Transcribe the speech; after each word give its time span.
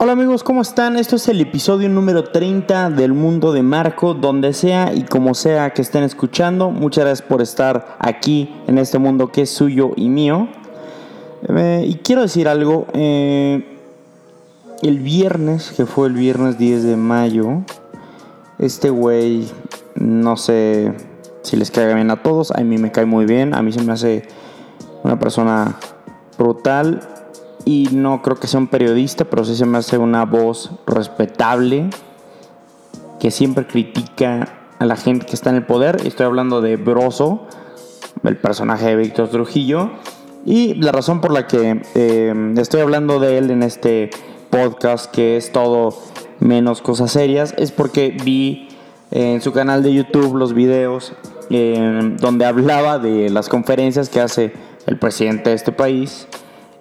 Hola 0.00 0.12
amigos, 0.12 0.44
¿cómo 0.44 0.62
están? 0.62 0.96
Esto 0.96 1.16
es 1.16 1.26
el 1.26 1.40
episodio 1.40 1.88
número 1.88 2.22
30 2.22 2.90
del 2.90 3.14
mundo 3.14 3.52
de 3.52 3.64
Marco, 3.64 4.14
donde 4.14 4.52
sea 4.52 4.94
y 4.94 5.02
como 5.02 5.34
sea 5.34 5.70
que 5.70 5.82
estén 5.82 6.04
escuchando. 6.04 6.70
Muchas 6.70 7.04
gracias 7.04 7.28
por 7.28 7.42
estar 7.42 7.96
aquí 7.98 8.54
en 8.68 8.78
este 8.78 9.00
mundo 9.00 9.32
que 9.32 9.42
es 9.42 9.50
suyo 9.50 9.90
y 9.96 10.08
mío. 10.08 10.46
Eh, 11.48 11.84
y 11.84 11.96
quiero 11.96 12.22
decir 12.22 12.46
algo. 12.46 12.86
Eh, 12.92 13.76
el 14.82 15.00
viernes, 15.00 15.72
que 15.76 15.84
fue 15.84 16.06
el 16.06 16.14
viernes 16.14 16.58
10 16.58 16.84
de 16.84 16.96
mayo, 16.96 17.64
este 18.60 18.90
güey, 18.90 19.48
no 19.96 20.36
sé 20.36 20.92
si 21.42 21.56
les 21.56 21.72
caiga 21.72 21.96
bien 21.96 22.12
a 22.12 22.22
todos, 22.22 22.52
a 22.52 22.60
mí 22.60 22.78
me 22.78 22.92
cae 22.92 23.04
muy 23.04 23.26
bien, 23.26 23.52
a 23.52 23.62
mí 23.62 23.72
se 23.72 23.82
me 23.82 23.94
hace 23.94 24.28
una 25.02 25.18
persona 25.18 25.74
brutal 26.38 27.00
y 27.68 27.86
no 27.92 28.22
creo 28.22 28.36
que 28.36 28.46
sea 28.46 28.60
un 28.60 28.68
periodista, 28.68 29.26
pero 29.26 29.44
sí 29.44 29.54
se 29.54 29.66
me 29.66 29.76
hace 29.76 29.98
una 29.98 30.24
voz 30.24 30.70
respetable 30.86 31.90
que 33.20 33.30
siempre 33.30 33.66
critica 33.66 34.70
a 34.78 34.86
la 34.86 34.96
gente 34.96 35.26
que 35.26 35.34
está 35.34 35.50
en 35.50 35.56
el 35.56 35.66
poder. 35.66 36.00
Estoy 36.06 36.24
hablando 36.24 36.62
de 36.62 36.76
Broso, 36.76 37.46
el 38.24 38.38
personaje 38.38 38.86
de 38.86 38.96
Víctor 38.96 39.28
Trujillo. 39.28 39.90
Y 40.46 40.76
la 40.76 40.92
razón 40.92 41.20
por 41.20 41.30
la 41.30 41.46
que 41.46 41.82
eh, 41.94 42.54
estoy 42.56 42.80
hablando 42.80 43.20
de 43.20 43.36
él 43.36 43.50
en 43.50 43.62
este 43.62 44.08
podcast, 44.48 45.10
que 45.10 45.36
es 45.36 45.52
todo 45.52 45.94
menos 46.40 46.80
cosas 46.80 47.12
serias, 47.12 47.54
es 47.58 47.70
porque 47.70 48.16
vi 48.24 48.68
en 49.10 49.42
su 49.42 49.52
canal 49.52 49.82
de 49.82 49.92
YouTube 49.92 50.36
los 50.36 50.54
videos 50.54 51.12
eh, 51.50 52.16
donde 52.18 52.46
hablaba 52.46 52.98
de 52.98 53.28
las 53.28 53.50
conferencias 53.50 54.08
que 54.08 54.22
hace 54.22 54.54
el 54.86 54.98
presidente 54.98 55.50
de 55.50 55.56
este 55.56 55.72
país 55.72 56.28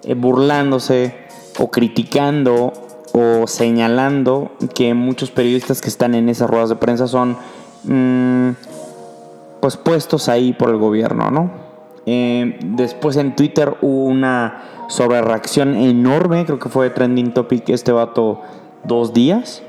eh, 0.03 0.13
burlándose 0.13 1.15
o 1.59 1.69
criticando 1.71 2.73
o 3.13 3.47
señalando 3.47 4.51
que 4.75 4.93
muchos 4.93 5.31
periodistas 5.31 5.81
que 5.81 5.89
están 5.89 6.13
en 6.15 6.29
esas 6.29 6.49
ruedas 6.49 6.69
de 6.69 6.75
prensa 6.75 7.07
son 7.07 7.37
mm, 7.83 8.49
pues 9.59 9.77
puestos 9.77 10.29
ahí 10.29 10.53
por 10.53 10.69
el 10.69 10.77
gobierno, 10.77 11.31
¿no? 11.31 11.49
Eh, 12.05 12.57
después 12.63 13.17
en 13.17 13.35
Twitter 13.35 13.75
hubo 13.81 14.05
una 14.05 14.85
sobrereacción 14.87 15.75
enorme, 15.75 16.45
creo 16.45 16.59
que 16.59 16.69
fue 16.69 16.89
trending 16.89 17.33
topic 17.33 17.67
este 17.69 17.91
vato 17.91 18.41
dos 18.83 19.13
días. 19.13 19.63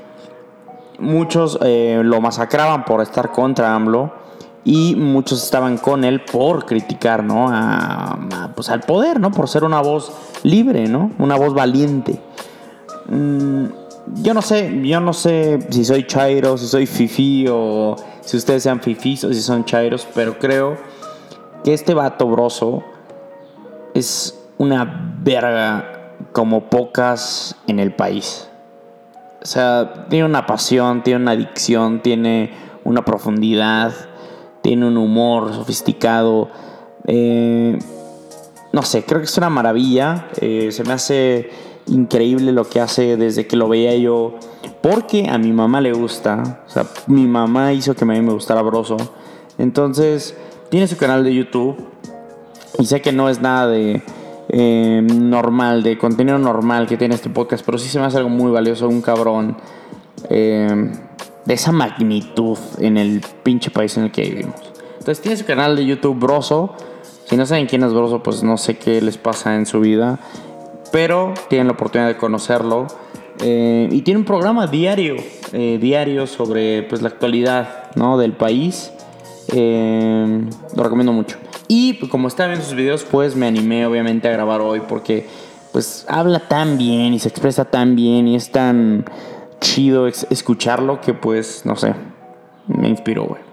Muchos 0.99 1.57
eh, 1.61 2.01
lo 2.03 2.21
masacraban 2.21 2.85
por 2.85 3.01
estar 3.01 3.31
contra 3.31 3.75
AMLO 3.75 4.13
y 4.63 4.95
muchos 4.95 5.43
estaban 5.43 5.77
con 5.77 6.03
él 6.03 6.21
por 6.21 6.65
criticar, 6.65 7.23
¿no? 7.23 7.49
Pues 8.55 8.69
al 8.69 8.81
poder, 8.81 9.19
¿no? 9.19 9.31
Por 9.31 9.47
ser 9.47 9.63
una 9.63 9.81
voz 9.81 10.11
libre, 10.43 10.87
¿no? 10.87 11.11
Una 11.17 11.35
voz 11.35 11.53
valiente. 11.53 12.19
Mm, 13.07 13.65
yo 14.21 14.33
no 14.33 14.41
sé, 14.41 14.81
yo 14.83 14.99
no 14.99 15.13
sé 15.13 15.59
si 15.69 15.85
soy 15.85 16.05
chairo, 16.05 16.57
si 16.57 16.67
soy 16.67 16.85
fifi 16.85 17.45
o 17.49 17.95
si 18.21 18.37
ustedes 18.37 18.63
sean 18.63 18.81
fifis 18.81 19.23
o 19.23 19.33
si 19.33 19.41
son 19.41 19.65
chairos, 19.65 20.07
pero 20.13 20.37
creo 20.39 20.77
que 21.63 21.73
este 21.73 21.93
vato 21.93 22.27
broso 22.27 22.83
es 23.93 24.39
una 24.57 25.17
verga 25.23 26.15
como 26.31 26.69
pocas 26.69 27.55
en 27.67 27.79
el 27.79 27.93
país. 27.93 28.49
O 29.41 29.45
sea, 29.45 30.05
tiene 30.09 30.25
una 30.25 30.45
pasión, 30.45 31.01
tiene 31.01 31.21
una 31.21 31.31
adicción, 31.31 32.01
tiene 32.01 32.51
una 32.83 33.05
profundidad 33.05 33.93
tiene 34.61 34.87
un 34.87 34.97
humor 34.97 35.53
sofisticado. 35.53 36.49
Eh, 37.07 37.77
no 38.71 38.81
sé, 38.83 39.03
creo 39.03 39.19
que 39.19 39.25
es 39.25 39.37
una 39.37 39.49
maravilla. 39.49 40.27
Eh, 40.41 40.69
se 40.71 40.83
me 40.83 40.93
hace 40.93 41.49
increíble 41.87 42.51
lo 42.51 42.69
que 42.69 42.79
hace 42.79 43.17
desde 43.17 43.47
que 43.47 43.55
lo 43.55 43.67
veía 43.67 43.95
yo. 43.95 44.35
Porque 44.81 45.27
a 45.29 45.37
mi 45.37 45.51
mamá 45.51 45.81
le 45.81 45.93
gusta. 45.93 46.63
O 46.67 46.69
sea, 46.69 46.85
mi 47.07 47.25
mamá 47.25 47.73
hizo 47.73 47.95
que 47.95 48.03
a 48.03 48.07
mí 48.07 48.21
me 48.21 48.33
gustara 48.33 48.61
Broso. 48.61 48.97
Entonces, 49.57 50.35
tiene 50.69 50.87
su 50.87 50.97
canal 50.97 51.23
de 51.23 51.33
YouTube. 51.33 51.75
Y 52.77 52.85
sé 52.85 53.01
que 53.01 53.11
no 53.11 53.27
es 53.29 53.41
nada 53.41 53.67
de 53.67 54.01
eh, 54.49 55.01
normal, 55.01 55.83
de 55.83 55.97
contenido 55.97 56.37
normal 56.37 56.87
que 56.87 56.97
tiene 56.97 57.15
este 57.15 57.29
podcast. 57.29 57.65
Pero 57.65 57.77
sí 57.77 57.89
se 57.89 57.99
me 57.99 58.05
hace 58.05 58.17
algo 58.17 58.29
muy 58.29 58.51
valioso. 58.51 58.87
Un 58.87 59.01
cabrón 59.01 59.57
de 61.49 61.55
esa 61.55 61.71
magnitud 61.71 62.59
en 62.77 62.95
el 62.95 63.21
pinche 63.41 63.71
país 63.71 63.97
en 63.97 64.03
el 64.03 64.11
que 64.11 64.21
vivimos. 64.21 64.53
Entonces 64.99 65.19
tiene 65.19 65.35
su 65.35 65.45
canal 65.45 65.75
de 65.75 65.83
YouTube 65.83 66.19
Broso. 66.19 66.75
Si 67.25 67.35
no 67.35 67.47
saben 67.47 67.65
quién 67.65 67.81
es 67.81 67.91
Broso, 67.91 68.21
pues 68.21 68.43
no 68.43 68.55
sé 68.55 68.77
qué 68.77 69.01
les 69.01 69.17
pasa 69.17 69.55
en 69.55 69.65
su 69.65 69.79
vida. 69.79 70.19
Pero 70.91 71.33
tienen 71.49 71.65
la 71.65 71.73
oportunidad 71.73 72.07
de 72.07 72.17
conocerlo. 72.17 72.85
Eh, 73.41 73.89
y 73.91 74.03
tiene 74.03 74.19
un 74.19 74.25
programa 74.25 74.67
diario, 74.67 75.15
eh, 75.51 75.79
diario 75.81 76.27
sobre 76.27 76.83
pues, 76.83 77.01
la 77.01 77.07
actualidad 77.07 77.95
¿no? 77.95 78.19
del 78.19 78.33
país. 78.33 78.91
Eh, 79.51 80.43
lo 80.75 80.83
recomiendo 80.83 81.13
mucho. 81.13 81.37
Y 81.67 81.93
pues, 81.93 82.11
como 82.11 82.27
estaba 82.27 82.49
viendo 82.49 82.63
sus 82.63 82.75
videos, 82.75 83.05
pues 83.09 83.35
me 83.35 83.47
animé 83.47 83.87
obviamente 83.87 84.27
a 84.27 84.31
grabar 84.31 84.61
hoy 84.61 84.81
porque 84.87 85.25
pues 85.71 86.05
habla 86.07 86.47
tan 86.47 86.77
bien 86.77 87.13
y 87.13 87.19
se 87.19 87.29
expresa 87.29 87.65
tan 87.65 87.95
bien 87.95 88.27
y 88.27 88.35
es 88.35 88.51
tan 88.51 89.05
chido 89.59 90.07
escucharlo 90.07 91.01
que 91.01 91.13
pues, 91.13 91.65
no 91.65 91.75
sé, 91.75 91.93
me 92.67 92.89
inspiró, 92.89 93.25
güey. 93.25 93.49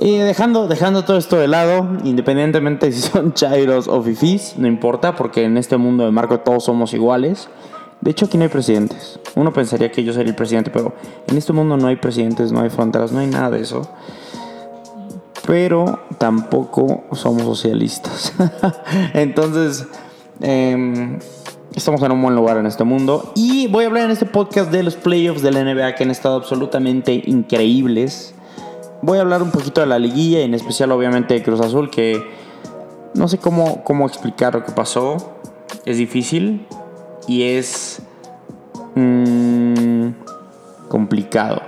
Y 0.00 0.18
dejando, 0.18 0.66
dejando 0.66 1.04
todo 1.04 1.16
esto 1.16 1.36
de 1.36 1.46
lado, 1.46 1.86
independientemente 2.02 2.90
si 2.90 3.00
son 3.00 3.32
chairos 3.34 3.86
o 3.86 4.02
fifis, 4.02 4.54
no 4.56 4.66
importa, 4.66 5.14
porque 5.14 5.44
en 5.44 5.56
este 5.56 5.76
mundo 5.76 6.04
de 6.04 6.10
Marco 6.10 6.40
todos 6.40 6.64
somos 6.64 6.92
iguales. 6.94 7.48
De 8.00 8.10
hecho, 8.10 8.26
aquí 8.26 8.36
no 8.36 8.42
hay 8.42 8.50
presidentes. 8.50 9.20
Uno 9.36 9.52
pensaría 9.52 9.90
que 9.90 10.02
yo 10.02 10.12
sería 10.12 10.30
el 10.30 10.36
presidente, 10.36 10.70
pero 10.70 10.92
en 11.26 11.38
este 11.38 11.52
mundo 11.52 11.76
no 11.76 11.86
hay 11.86 11.96
presidentes, 11.96 12.52
no 12.52 12.60
hay 12.60 12.70
fronteras, 12.70 13.12
no 13.12 13.20
hay 13.20 13.28
nada 13.28 13.50
de 13.50 13.60
eso. 13.60 13.88
Pero 15.46 16.00
tampoco 16.18 17.04
somos 17.12 17.42
socialistas. 17.42 18.32
Entonces, 19.14 19.86
eh, 20.40 21.18
Estamos 21.74 22.00
en 22.04 22.12
un 22.12 22.22
buen 22.22 22.36
lugar 22.36 22.56
en 22.56 22.66
este 22.66 22.84
mundo. 22.84 23.32
Y 23.34 23.66
voy 23.66 23.82
a 23.82 23.88
hablar 23.88 24.04
en 24.04 24.12
este 24.12 24.26
podcast 24.26 24.70
de 24.70 24.84
los 24.84 24.94
playoffs 24.94 25.42
de 25.42 25.50
la 25.50 25.64
NBA 25.64 25.96
que 25.96 26.04
han 26.04 26.12
estado 26.12 26.36
absolutamente 26.36 27.20
increíbles. 27.26 28.32
Voy 29.02 29.18
a 29.18 29.22
hablar 29.22 29.42
un 29.42 29.50
poquito 29.50 29.80
de 29.80 29.88
la 29.88 29.98
liguilla, 29.98 30.42
en 30.42 30.54
especial 30.54 30.92
obviamente 30.92 31.34
de 31.34 31.42
Cruz 31.42 31.60
Azul, 31.60 31.90
que 31.90 32.24
no 33.14 33.26
sé 33.26 33.38
cómo, 33.38 33.82
cómo 33.82 34.06
explicar 34.06 34.54
lo 34.54 34.64
que 34.64 34.70
pasó. 34.70 35.16
Es 35.84 35.98
difícil 35.98 36.64
y 37.26 37.42
es 37.42 38.00
mmm, 38.94 40.10
complicado. 40.88 41.60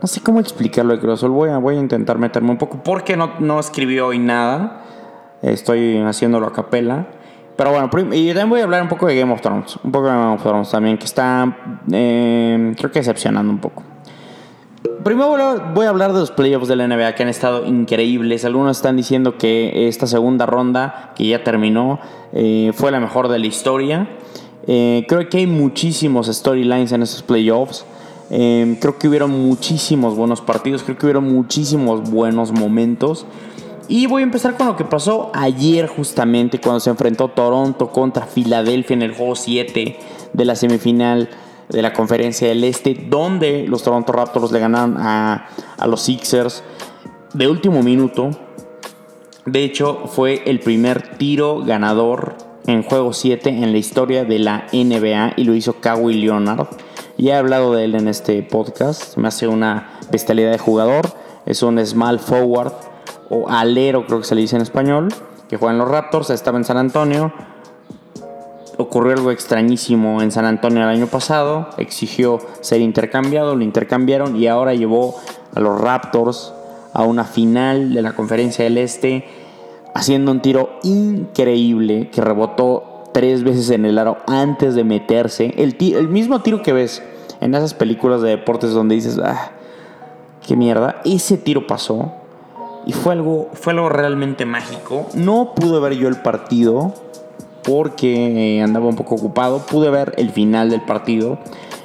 No 0.00 0.06
sé 0.06 0.20
cómo 0.20 0.38
explicarlo 0.38 0.92
de 0.92 1.00
Cruz 1.00 1.14
Azul. 1.14 1.30
Voy 1.30 1.50
a, 1.50 1.58
voy 1.58 1.74
a 1.74 1.80
intentar 1.80 2.16
meterme 2.16 2.52
un 2.52 2.58
poco 2.58 2.80
porque 2.84 3.16
no, 3.16 3.32
no 3.40 3.58
escribí 3.58 3.98
hoy 3.98 4.20
nada. 4.20 4.84
Estoy 5.42 5.98
haciéndolo 5.98 6.46
a 6.46 6.52
capela. 6.52 7.08
Pero 7.60 7.72
bueno, 7.72 7.90
y 8.16 8.28
también 8.28 8.48
voy 8.48 8.60
a 8.60 8.64
hablar 8.64 8.80
un 8.80 8.88
poco 8.88 9.06
de 9.06 9.14
Game 9.14 9.30
of 9.34 9.42
Thrones. 9.42 9.76
Un 9.84 9.92
poco 9.92 10.06
de 10.06 10.14
Game 10.14 10.32
of 10.32 10.42
Thrones 10.42 10.70
también, 10.70 10.96
que 10.96 11.04
está, 11.04 11.58
eh, 11.92 12.74
creo 12.78 12.90
que 12.90 13.00
decepcionando 13.00 13.52
un 13.52 13.58
poco. 13.58 13.82
Primero 15.04 15.62
voy 15.74 15.84
a 15.84 15.90
hablar 15.90 16.14
de 16.14 16.20
los 16.20 16.30
playoffs 16.30 16.68
de 16.68 16.76
la 16.76 16.88
NBA 16.88 17.14
que 17.14 17.22
han 17.22 17.28
estado 17.28 17.66
increíbles. 17.66 18.46
Algunos 18.46 18.78
están 18.78 18.96
diciendo 18.96 19.36
que 19.36 19.88
esta 19.88 20.06
segunda 20.06 20.46
ronda, 20.46 21.12
que 21.14 21.26
ya 21.26 21.44
terminó, 21.44 22.00
eh, 22.32 22.72
fue 22.74 22.92
la 22.92 22.98
mejor 22.98 23.28
de 23.28 23.38
la 23.38 23.46
historia. 23.46 24.08
Eh, 24.66 25.04
creo 25.06 25.28
que 25.28 25.36
hay 25.36 25.46
muchísimos 25.46 26.28
storylines 26.28 26.92
en 26.92 27.02
esos 27.02 27.22
playoffs. 27.22 27.84
creo 28.30 28.98
que 28.98 29.06
hubieron 29.06 29.32
muchísimos 29.32 30.16
buenos 30.16 30.40
partidos, 30.40 30.82
creo 30.82 30.96
que 30.96 31.04
hubieron 31.04 31.30
muchísimos 31.30 32.10
buenos 32.10 32.52
momentos. 32.52 33.26
Y 33.90 34.06
voy 34.06 34.22
a 34.22 34.22
empezar 34.22 34.56
con 34.56 34.68
lo 34.68 34.76
que 34.76 34.84
pasó 34.84 35.32
ayer 35.34 35.88
justamente 35.88 36.60
cuando 36.60 36.78
se 36.78 36.90
enfrentó 36.90 37.26
Toronto 37.26 37.90
contra 37.90 38.24
Filadelfia 38.24 38.94
en 38.94 39.02
el 39.02 39.12
juego 39.12 39.34
7 39.34 39.98
de 40.32 40.44
la 40.44 40.54
semifinal 40.54 41.28
de 41.68 41.82
la 41.82 41.92
conferencia 41.92 42.46
del 42.46 42.62
Este, 42.62 42.94
donde 42.94 43.66
los 43.66 43.82
Toronto 43.82 44.12
Raptors 44.12 44.52
le 44.52 44.60
ganaron 44.60 44.96
a, 44.96 45.48
los 45.88 46.02
Sixers 46.02 46.62
de 47.34 47.48
último 47.48 47.82
minuto. 47.82 48.30
De 49.44 49.64
hecho, 49.64 50.02
fue 50.06 50.44
el 50.46 50.60
primer 50.60 51.16
tiro 51.16 51.64
ganador 51.64 52.36
en 52.68 52.84
juego 52.84 53.12
7 53.12 53.48
en 53.48 53.72
la 53.72 53.78
historia 53.78 54.24
de 54.24 54.38
la 54.38 54.68
NBA 54.72 55.32
y 55.36 55.42
lo 55.42 55.56
hizo 55.56 55.80
Kawhi 55.80 56.14
Leonard. 56.14 56.68
Ya 57.18 57.34
he 57.34 57.38
hablado 57.38 57.74
de 57.74 57.86
él 57.86 57.96
en 57.96 58.06
este 58.06 58.40
podcast. 58.44 59.16
Me 59.16 59.26
hace 59.26 59.48
una 59.48 59.98
bestialidad 60.12 60.52
de 60.52 60.58
jugador. 60.58 61.12
Es 61.44 61.64
un 61.64 61.84
small 61.84 62.20
forward 62.20 62.89
o 63.30 63.48
alero 63.48 64.04
creo 64.06 64.18
que 64.18 64.26
se 64.26 64.34
le 64.34 64.42
dice 64.42 64.56
en 64.56 64.62
español, 64.62 65.08
que 65.48 65.56
juega 65.56 65.72
en 65.72 65.78
los 65.78 65.88
Raptors, 65.88 66.28
estaba 66.30 66.58
en 66.58 66.64
San 66.64 66.76
Antonio. 66.76 67.32
Ocurrió 68.76 69.12
algo 69.12 69.30
extrañísimo 69.30 70.20
en 70.20 70.30
San 70.32 70.44
Antonio 70.44 70.82
el 70.82 70.88
año 70.88 71.06
pasado, 71.06 71.68
exigió 71.78 72.38
ser 72.60 72.80
intercambiado, 72.80 73.54
lo 73.54 73.62
intercambiaron 73.62 74.36
y 74.36 74.46
ahora 74.46 74.74
llevó 74.74 75.16
a 75.54 75.60
los 75.60 75.80
Raptors 75.80 76.52
a 76.92 77.02
una 77.04 77.24
final 77.24 77.94
de 77.94 78.02
la 78.02 78.12
Conferencia 78.12 78.64
del 78.64 78.78
Este, 78.78 79.24
haciendo 79.94 80.32
un 80.32 80.40
tiro 80.40 80.78
increíble 80.82 82.10
que 82.10 82.20
rebotó 82.20 83.04
tres 83.12 83.44
veces 83.44 83.70
en 83.70 83.84
el 83.84 83.98
aro 83.98 84.18
antes 84.26 84.74
de 84.74 84.84
meterse. 84.84 85.54
El, 85.56 85.76
el 85.78 86.08
mismo 86.08 86.40
tiro 86.40 86.62
que 86.62 86.72
ves 86.72 87.02
en 87.40 87.54
esas 87.54 87.74
películas 87.74 88.22
de 88.22 88.30
deportes 88.30 88.72
donde 88.72 88.94
dices, 88.94 89.20
ah, 89.22 89.50
qué 90.46 90.56
mierda. 90.56 91.00
Ese 91.04 91.36
tiro 91.36 91.66
pasó 91.66 92.19
y 92.86 92.92
fue 92.92 93.12
algo, 93.12 93.48
fue 93.52 93.72
algo 93.72 93.88
realmente 93.88 94.44
mágico. 94.44 95.06
No 95.14 95.54
pude 95.54 95.80
ver 95.80 95.94
yo 95.94 96.08
el 96.08 96.16
partido 96.16 96.94
porque 97.62 98.60
andaba 98.62 98.86
un 98.86 98.96
poco 98.96 99.16
ocupado. 99.16 99.58
Pude 99.66 99.90
ver 99.90 100.14
el 100.16 100.30
final 100.30 100.70
del 100.70 100.82
partido, 100.82 101.38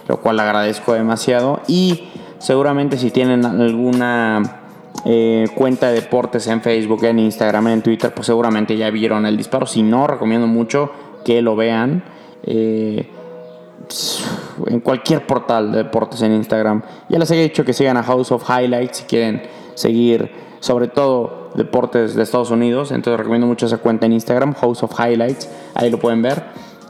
lo 0.07 0.21
cual 0.21 0.39
agradezco 0.39 0.93
demasiado. 0.93 1.61
Y 1.67 2.05
seguramente 2.39 2.97
si 2.97 3.11
tienen 3.11 3.45
alguna 3.45 4.61
eh, 5.05 5.47
cuenta 5.55 5.89
de 5.89 6.01
deportes 6.01 6.47
en 6.47 6.61
Facebook, 6.61 7.03
en 7.03 7.19
Instagram, 7.19 7.67
en 7.67 7.81
Twitter, 7.81 8.13
pues 8.13 8.27
seguramente 8.27 8.77
ya 8.77 8.89
vieron 8.89 9.25
el 9.25 9.37
disparo. 9.37 9.65
Si 9.65 9.83
no, 9.83 10.07
recomiendo 10.07 10.47
mucho 10.47 10.91
que 11.23 11.41
lo 11.41 11.55
vean. 11.55 12.03
Eh, 12.43 13.09
en 14.67 14.79
cualquier 14.79 15.25
portal 15.25 15.71
de 15.71 15.79
deportes 15.79 16.21
en 16.21 16.33
Instagram. 16.33 16.81
Ya 17.09 17.19
les 17.19 17.29
he 17.31 17.35
dicho 17.35 17.63
que 17.63 17.73
sigan 17.73 17.97
a 17.97 18.03
House 18.03 18.31
of 18.31 18.49
Highlights 18.49 18.97
si 18.97 19.03
quieren 19.05 19.43
seguir, 19.75 20.31
sobre 20.65 20.87
todo 20.87 21.51
deportes 21.53 22.15
de 22.15 22.23
Estados 22.23 22.49
Unidos. 22.49 22.91
Entonces 22.91 23.19
recomiendo 23.19 23.47
mucho 23.47 23.67
esa 23.67 23.77
cuenta 23.77 24.05
en 24.07 24.13
Instagram, 24.13 24.55
House 24.55 24.83
of 24.83 24.99
Highlights. 24.99 25.47
Ahí 25.75 25.89
lo 25.89 25.99
pueden 25.99 26.21
ver. 26.21 26.43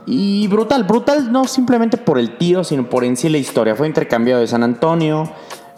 Y 0.06 0.48
brutal, 0.48 0.84
brutal 0.84 1.32
no 1.32 1.46
simplemente 1.46 1.98
por 1.98 2.18
el 2.18 2.38
tiro, 2.38 2.64
sino 2.64 2.90
por 2.90 3.04
en 3.04 3.18
sí 3.18 3.28
la 3.28 3.38
historia. 3.38 3.76
Fue 3.76 3.88
intercambiado 3.88 4.42
de 4.42 4.48
San 4.48 4.64
Antonio. 4.64 5.30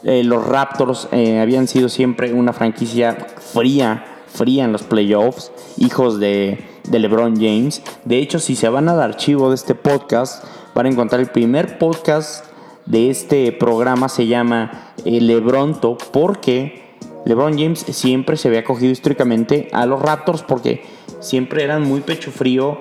Eh, 0.03 0.23
los 0.23 0.45
Raptors 0.45 1.07
eh, 1.11 1.39
habían 1.39 1.67
sido 1.67 1.89
siempre 1.89 2.33
una 2.33 2.53
franquicia 2.53 3.17
fría, 3.53 4.05
fría 4.27 4.65
en 4.65 4.71
los 4.71 4.83
playoffs, 4.83 5.51
hijos 5.77 6.19
de, 6.19 6.63
LeBron 6.91 7.35
James. 7.35 7.81
De 8.05 8.19
hecho, 8.19 8.38
si 8.39 8.55
se 8.55 8.69
van 8.69 8.89
al 8.89 9.01
archivo 9.01 9.49
de 9.49 9.55
este 9.55 9.75
podcast, 9.75 10.44
van 10.75 10.85
a 10.85 10.89
encontrar 10.89 11.19
el 11.19 11.27
primer 11.27 11.79
podcast 11.79 12.45
de 12.85 13.09
este 13.09 13.51
programa, 13.51 14.07
se 14.07 14.27
llama 14.27 14.94
eh, 15.03 15.19
Lebronto, 15.19 15.97
porque 16.11 16.86
LeBron 17.27 17.57
James 17.57 17.79
siempre 17.79 18.38
se 18.38 18.47
había 18.47 18.63
cogido 18.63 18.89
históricamente 18.89 19.68
a 19.74 19.85
los 19.85 20.01
Raptors 20.01 20.44
porque 20.44 20.85
siempre 21.19 21.62
eran 21.62 21.83
muy 21.83 22.00
pecho 22.00 22.31
frío 22.31 22.79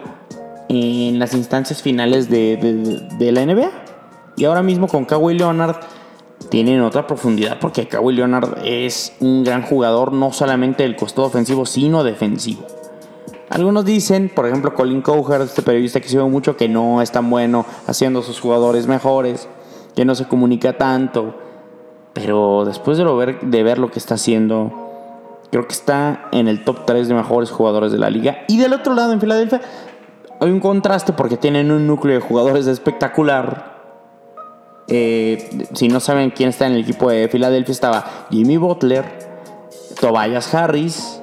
en 0.69 1.19
las 1.19 1.35
instancias 1.35 1.83
finales 1.83 2.31
de, 2.31 3.09
la 3.19 3.45
NBA. 3.45 3.71
Y 4.37 4.45
ahora 4.45 4.63
mismo 4.63 4.87
con 4.87 5.05
Kawhi 5.05 5.37
Leonard 5.37 5.81
tienen 6.49 6.81
otra 6.83 7.09
profundidad 7.09 7.59
porque 7.59 7.89
Kawhi 7.89 8.15
Leonard 8.15 8.59
es 8.65 9.15
un 9.19 9.43
gran 9.43 9.63
jugador 9.63 10.13
no 10.13 10.33
solamente 10.33 10.85
del 10.85 10.95
costado 10.95 11.27
ofensivo, 11.27 11.67
sino 11.67 12.05
defensivo. 12.05 12.65
Algunos 13.51 13.85
dicen, 13.85 14.31
por 14.33 14.47
ejemplo, 14.47 14.75
Colin 14.75 15.03
Cowherd, 15.03 15.43
este 15.43 15.63
periodista 15.63 16.01
que 16.01 16.09
se 16.09 16.19
ve 16.19 16.25
mucho, 16.25 16.57
que 16.57 16.69
no 16.69 17.03
es 17.03 17.11
tan 17.11 17.29
bueno 17.31 17.67
haciendo 17.89 18.21
a 18.21 18.23
sus 18.23 18.39
jugadores 18.39 18.87
mejores, 18.87 19.49
que 19.97 20.05
no 20.05 20.15
se 20.15 20.29
comunica 20.29 20.79
tanto. 20.79 21.46
Pero 22.17 22.65
después 22.65 22.97
de, 22.97 23.05
ver, 23.05 23.41
de 23.43 23.63
ver 23.63 23.79
lo 23.79 23.91
que 23.91 23.99
está 23.99 24.15
haciendo, 24.15 24.73
creo 25.51 25.69
que 25.69 25.75
está 25.75 26.31
en 26.33 26.49
el 26.49 26.65
top 26.65 26.87
3 26.87 27.09
de 27.09 27.15
mejores 27.15 27.51
jugadores 27.51 27.93
de 27.93 27.99
la 27.99 28.09
liga. 28.09 28.39
Y 28.49 28.57
del 28.57 28.73
otro 28.73 28.95
lado, 28.95 29.13
en 29.13 29.21
Filadelfia, 29.21 29.61
hay 30.41 30.51
un 30.51 30.61
contraste 30.61 31.13
porque 31.13 31.37
tienen 31.37 31.71
un 31.71 31.87
núcleo 31.87 32.15
de 32.15 32.23
jugadores 32.23 32.67
espectacular. 32.69 33.77
Eh, 34.89 35.67
si 35.75 35.89
no 35.89 36.01
saben 36.01 36.31
quién 36.31 36.49
está 36.49 36.67
en 36.67 36.73
el 36.73 36.81
equipo 36.81 37.11
de 37.11 37.29
Filadelfia, 37.29 37.73
estaba 37.73 38.27
Jimmy 38.31 38.57
Butler, 38.57 39.05
Tobias 40.01 40.55
Harris, 40.55 41.21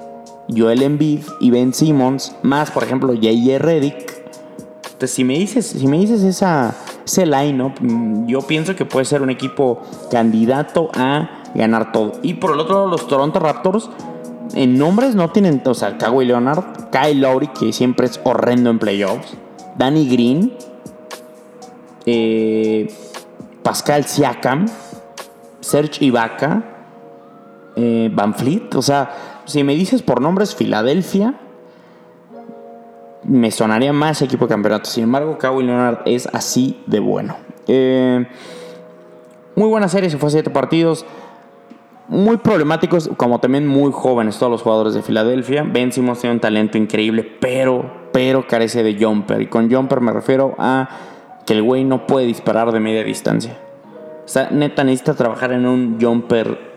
Joel 0.47 0.83
Embiid 0.83 1.23
y 1.39 1.49
Ben 1.49 1.73
Simmons, 1.73 2.35
más 2.43 2.69
por 2.69 2.83
ejemplo 2.83 3.13
J.J. 3.15 3.57
Redick. 3.57 4.13
Entonces, 4.83 5.09
si 5.09 5.23
me 5.23 5.39
dices, 5.39 5.65
si 5.65 5.87
me 5.87 5.97
dices 5.97 6.21
esa, 6.21 6.75
ese 7.05 7.25
line 7.25 7.73
mm, 7.79 8.27
yo 8.27 8.41
pienso 8.41 8.75
que 8.75 8.85
puede 8.85 9.05
ser 9.05 9.21
un 9.21 9.29
equipo 9.29 9.81
candidato 10.11 10.89
a 10.93 11.29
ganar 11.55 11.91
todo. 11.91 12.13
Y 12.21 12.35
por 12.35 12.53
el 12.53 12.59
otro 12.59 12.75
lado, 12.75 12.87
los 12.87 13.07
Toronto 13.07 13.39
Raptors, 13.39 13.89
en 14.55 14.77
nombres 14.77 15.15
no 15.15 15.29
tienen, 15.31 15.61
o 15.65 15.73
sea, 15.73 15.97
Kawhi 15.97 16.25
Leonard, 16.25 16.89
Kyle 16.91 17.19
Lowry, 17.19 17.47
que 17.47 17.73
siempre 17.73 18.07
es 18.07 18.19
horrendo 18.23 18.69
en 18.69 18.79
playoffs, 18.79 19.35
Danny 19.77 20.07
Green, 20.07 20.53
eh, 22.05 22.93
Pascal 23.63 24.05
Siakam, 24.05 24.65
Serge 25.61 26.05
Ibaka, 26.05 26.63
eh, 27.75 28.11
Van 28.13 28.35
Fleet, 28.35 28.75
o 28.75 28.81
sea, 28.81 29.41
si 29.45 29.63
me 29.63 29.73
dices 29.75 30.01
por 30.01 30.21
nombres 30.21 30.55
Filadelfia, 30.55 31.39
me 33.25 33.51
sonaría 33.51 33.93
más 33.93 34.21
equipo 34.21 34.45
de 34.45 34.49
campeonato. 34.49 34.89
Sin 34.89 35.05
embargo, 35.05 35.37
Kawhi 35.37 35.63
Leonard 35.63 35.99
es 36.05 36.27
así 36.33 36.81
de 36.85 36.99
bueno. 36.99 37.35
Eh, 37.67 38.25
muy 39.55 39.67
buena 39.67 39.87
serie, 39.87 40.09
se 40.09 40.17
fue 40.17 40.27
a 40.27 40.31
siete 40.31 40.49
partidos. 40.49 41.05
Muy 42.09 42.37
problemáticos, 42.37 43.09
como 43.15 43.39
también 43.39 43.65
muy 43.65 43.91
jóvenes 43.91 44.37
todos 44.37 44.51
los 44.51 44.61
jugadores 44.61 44.93
de 44.93 45.01
Filadelfia. 45.01 45.63
Ben 45.63 45.91
Simmons 45.91 46.19
tiene 46.19 46.35
un 46.35 46.41
talento 46.41 46.77
increíble, 46.77 47.23
pero, 47.39 48.09
pero 48.11 48.45
carece 48.47 48.83
de 48.83 48.97
jumper. 49.01 49.41
Y 49.41 49.47
con 49.47 49.71
jumper 49.71 50.01
me 50.01 50.11
refiero 50.11 50.53
a 50.57 50.89
que 51.45 51.53
el 51.53 51.63
güey 51.63 51.83
no 51.83 52.05
puede 52.05 52.25
disparar 52.25 52.71
de 52.71 52.79
media 52.79 53.03
distancia. 53.03 53.57
O 54.25 54.27
sea, 54.27 54.49
neta 54.51 54.83
necesita 54.83 55.13
trabajar 55.13 55.51
en 55.53 55.65
un 55.65 55.97
jumper 55.99 56.73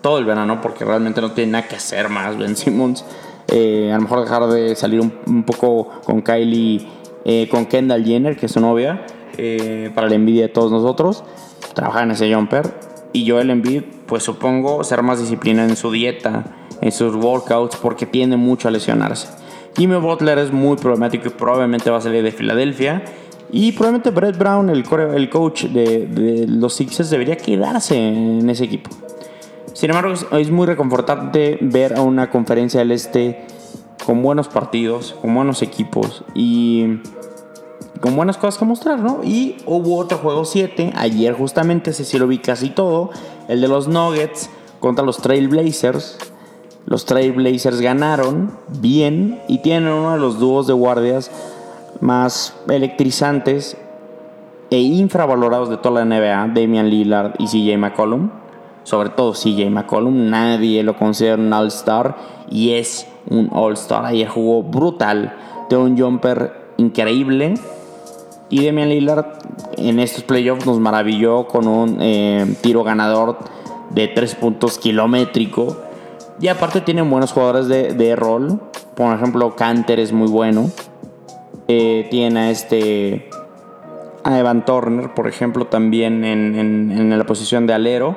todo 0.00 0.18
el 0.18 0.24
verano 0.24 0.60
porque 0.60 0.84
realmente 0.84 1.20
no 1.20 1.32
tiene 1.32 1.52
nada 1.52 1.68
que 1.68 1.76
hacer 1.76 2.08
más 2.08 2.38
Ben 2.38 2.56
Simmons. 2.56 3.04
Eh, 3.48 3.90
a 3.92 3.96
lo 3.96 4.02
mejor 4.02 4.20
dejar 4.22 4.46
de 4.48 4.74
salir 4.74 5.00
un, 5.00 5.42
poco 5.44 5.88
con 6.04 6.22
Kylie, 6.22 6.86
eh, 7.24 7.48
con 7.50 7.66
Kendall 7.66 8.04
Jenner, 8.04 8.36
que 8.36 8.46
es 8.46 8.52
su 8.52 8.60
novia, 8.60 9.06
eh, 9.36 9.90
para 9.94 10.08
la 10.08 10.14
envidia 10.14 10.42
de 10.42 10.48
todos 10.48 10.70
nosotros. 10.70 11.24
Trabajar 11.74 12.04
en 12.04 12.12
ese 12.12 12.32
jumper. 12.32 12.74
Y 13.12 13.28
Joel 13.28 13.50
Embiid, 13.50 13.82
pues 14.06 14.24
supongo 14.24 14.84
ser 14.84 15.02
más 15.02 15.20
disciplinado 15.20 15.68
en 15.68 15.76
su 15.76 15.90
dieta, 15.90 16.44
en 16.80 16.92
sus 16.92 17.14
workouts, 17.14 17.76
porque 17.76 18.04
tiende 18.04 18.36
mucho 18.36 18.68
a 18.68 18.70
lesionarse. 18.70 19.28
Jimmy 19.76 19.96
Butler 19.96 20.38
es 20.38 20.52
muy 20.52 20.76
problemático 20.76 21.28
y 21.28 21.30
probablemente 21.30 21.90
va 21.90 21.98
a 21.98 22.00
salir 22.00 22.22
de 22.22 22.32
Filadelfia. 22.32 23.04
Y 23.50 23.72
probablemente 23.72 24.10
Brett 24.10 24.36
Brown, 24.36 24.68
el, 24.70 24.84
el 25.14 25.30
coach 25.30 25.64
de, 25.64 26.06
de 26.06 26.46
los 26.48 26.74
Sixers, 26.74 27.10
debería 27.10 27.36
quedarse 27.36 27.96
en 27.96 28.50
ese 28.50 28.64
equipo. 28.64 28.90
Sin 29.76 29.90
embargo, 29.90 30.14
es 30.14 30.50
muy 30.50 30.66
reconfortante 30.66 31.58
ver 31.60 31.98
a 31.98 32.00
una 32.00 32.30
conferencia 32.30 32.80
del 32.80 32.92
Este 32.92 33.44
con 34.06 34.22
buenos 34.22 34.48
partidos, 34.48 35.14
con 35.20 35.34
buenos 35.34 35.60
equipos 35.60 36.24
y 36.34 37.02
con 38.00 38.16
buenas 38.16 38.38
cosas 38.38 38.58
que 38.58 38.64
mostrar, 38.64 39.00
¿no? 39.00 39.20
Y 39.22 39.58
hubo 39.66 39.98
otro 39.98 40.16
juego 40.16 40.46
7, 40.46 40.94
ayer 40.96 41.34
justamente, 41.34 41.90
ese 41.90 42.06
sí 42.06 42.18
lo 42.18 42.26
vi 42.26 42.38
casi 42.38 42.70
todo, 42.70 43.10
el 43.48 43.60
de 43.60 43.68
los 43.68 43.86
Nuggets 43.86 44.48
contra 44.80 45.04
los 45.04 45.18
Trailblazers. 45.18 46.16
Los 46.86 47.04
Trailblazers 47.04 47.82
ganaron 47.82 48.52
bien 48.80 49.42
y 49.46 49.58
tienen 49.58 49.92
uno 49.92 50.14
de 50.14 50.18
los 50.18 50.38
dúos 50.38 50.66
de 50.66 50.72
guardias 50.72 51.30
más 52.00 52.56
electrizantes 52.66 53.76
e 54.70 54.78
infravalorados 54.78 55.68
de 55.68 55.76
toda 55.76 56.02
la 56.02 56.06
NBA, 56.06 56.54
Damian 56.54 56.88
Lillard 56.88 57.34
y 57.38 57.44
CJ 57.44 57.76
McCollum 57.76 58.45
sobre 58.86 59.08
todo 59.08 59.32
CJ 59.32 59.68
McCollum, 59.68 60.30
nadie 60.30 60.84
lo 60.84 60.96
considera 60.96 61.34
un 61.34 61.52
All-Star 61.52 62.14
y 62.48 62.74
es 62.74 63.08
un 63.28 63.50
All-Star. 63.52 64.04
Ayer 64.04 64.28
jugó 64.28 64.62
brutal, 64.62 65.34
de 65.68 65.76
un 65.76 65.98
jumper 65.98 66.52
increíble. 66.76 67.54
Y 68.48 68.64
Damian 68.64 68.88
Lillard 68.88 69.26
en 69.76 69.98
estos 69.98 70.22
playoffs 70.22 70.66
nos 70.66 70.78
maravilló 70.78 71.48
con 71.48 71.66
un 71.66 71.98
eh, 72.00 72.46
tiro 72.60 72.84
ganador 72.84 73.38
de 73.90 74.06
3 74.06 74.36
puntos 74.36 74.78
kilométrico. 74.78 75.76
Y 76.40 76.46
aparte 76.46 76.80
tienen 76.80 77.10
buenos 77.10 77.32
jugadores 77.32 77.66
de, 77.66 78.14
rol. 78.14 78.60
Por 78.94 79.12
ejemplo, 79.12 79.56
Canter 79.56 79.98
es 79.98 80.12
muy 80.12 80.28
bueno. 80.28 80.70
Eh, 81.66 82.06
tiene 82.08 82.38
a 82.38 82.50
este. 82.50 83.30
A 84.22 84.38
Evan 84.38 84.64
Turner, 84.64 85.12
por 85.12 85.26
ejemplo, 85.26 85.66
también 85.66 86.24
en, 86.24 86.54
en 86.54 87.18
la 87.18 87.24
posición 87.24 87.66
de 87.66 87.74
alero. 87.74 88.16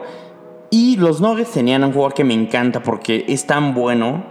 Y 0.72 0.98
los 0.98 1.20
Nuggets 1.20 1.52
tenían 1.52 1.84
un 1.84 1.94
jugador 1.94 2.14
que 2.14 2.24
me 2.24 2.34
encanta 2.34 2.84
porque 2.84 3.26
es 3.28 3.48
tan 3.48 3.74
bueno 3.74 4.24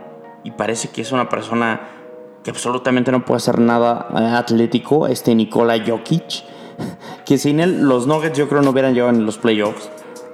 y 0.44 0.52
parece 0.52 0.88
que 0.88 1.02
es 1.02 1.10
una 1.10 1.28
persona 1.28 1.80
que 2.44 2.50
absolutamente 2.50 3.10
no 3.10 3.24
puede 3.24 3.38
hacer 3.38 3.58
nada 3.58 4.08
eh, 4.16 4.24
atlético, 4.24 5.08
este 5.08 5.34
Nikola 5.34 5.82
Jokic, 5.84 6.44
que 7.26 7.38
sin 7.38 7.58
él 7.58 7.82
los 7.82 8.06
Nuggets 8.06 8.38
yo 8.38 8.48
creo 8.48 8.62
no 8.62 8.70
hubieran 8.70 8.94
llegado 8.94 9.10
en 9.10 9.26
los 9.26 9.38
playoffs. 9.38 9.90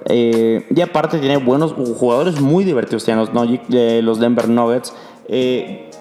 Eh, 0.06 0.66
y 0.75 0.80
aparte 0.82 1.18
tiene 1.18 1.38
buenos 1.38 1.73
jugadores 1.73 2.38
muy 2.38 2.64
divertidos, 2.64 3.04
tienen 3.06 3.26
los, 3.32 3.49
eh, 3.70 4.00
los 4.02 4.20
Denver 4.20 4.50
Nuggets, 4.50 4.94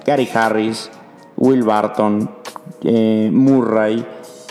Gary 0.05 0.29
Harris, 0.33 0.91
Will 1.37 1.63
Barton, 1.63 2.29
Murray. 3.31 4.05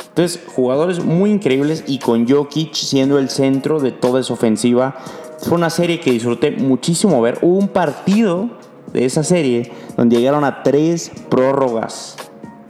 Entonces, 0.08 0.42
jugadores 0.54 1.04
muy 1.04 1.30
increíbles 1.30 1.84
y 1.86 1.98
con 1.98 2.26
Jokic 2.26 2.72
siendo 2.72 3.18
el 3.18 3.28
centro 3.28 3.80
de 3.80 3.92
toda 3.92 4.20
esa 4.20 4.32
ofensiva 4.32 4.96
fue 5.42 5.54
una 5.54 5.70
serie 5.70 6.00
que 6.00 6.12
disfruté 6.12 6.52
muchísimo 6.52 7.20
ver. 7.20 7.38
Hubo 7.42 7.58
un 7.58 7.68
partido 7.68 8.48
de 8.92 9.04
esa 9.04 9.24
serie 9.24 9.72
donde 9.96 10.16
llegaron 10.16 10.44
a 10.44 10.62
tres 10.62 11.10
prórrogas. 11.28 12.16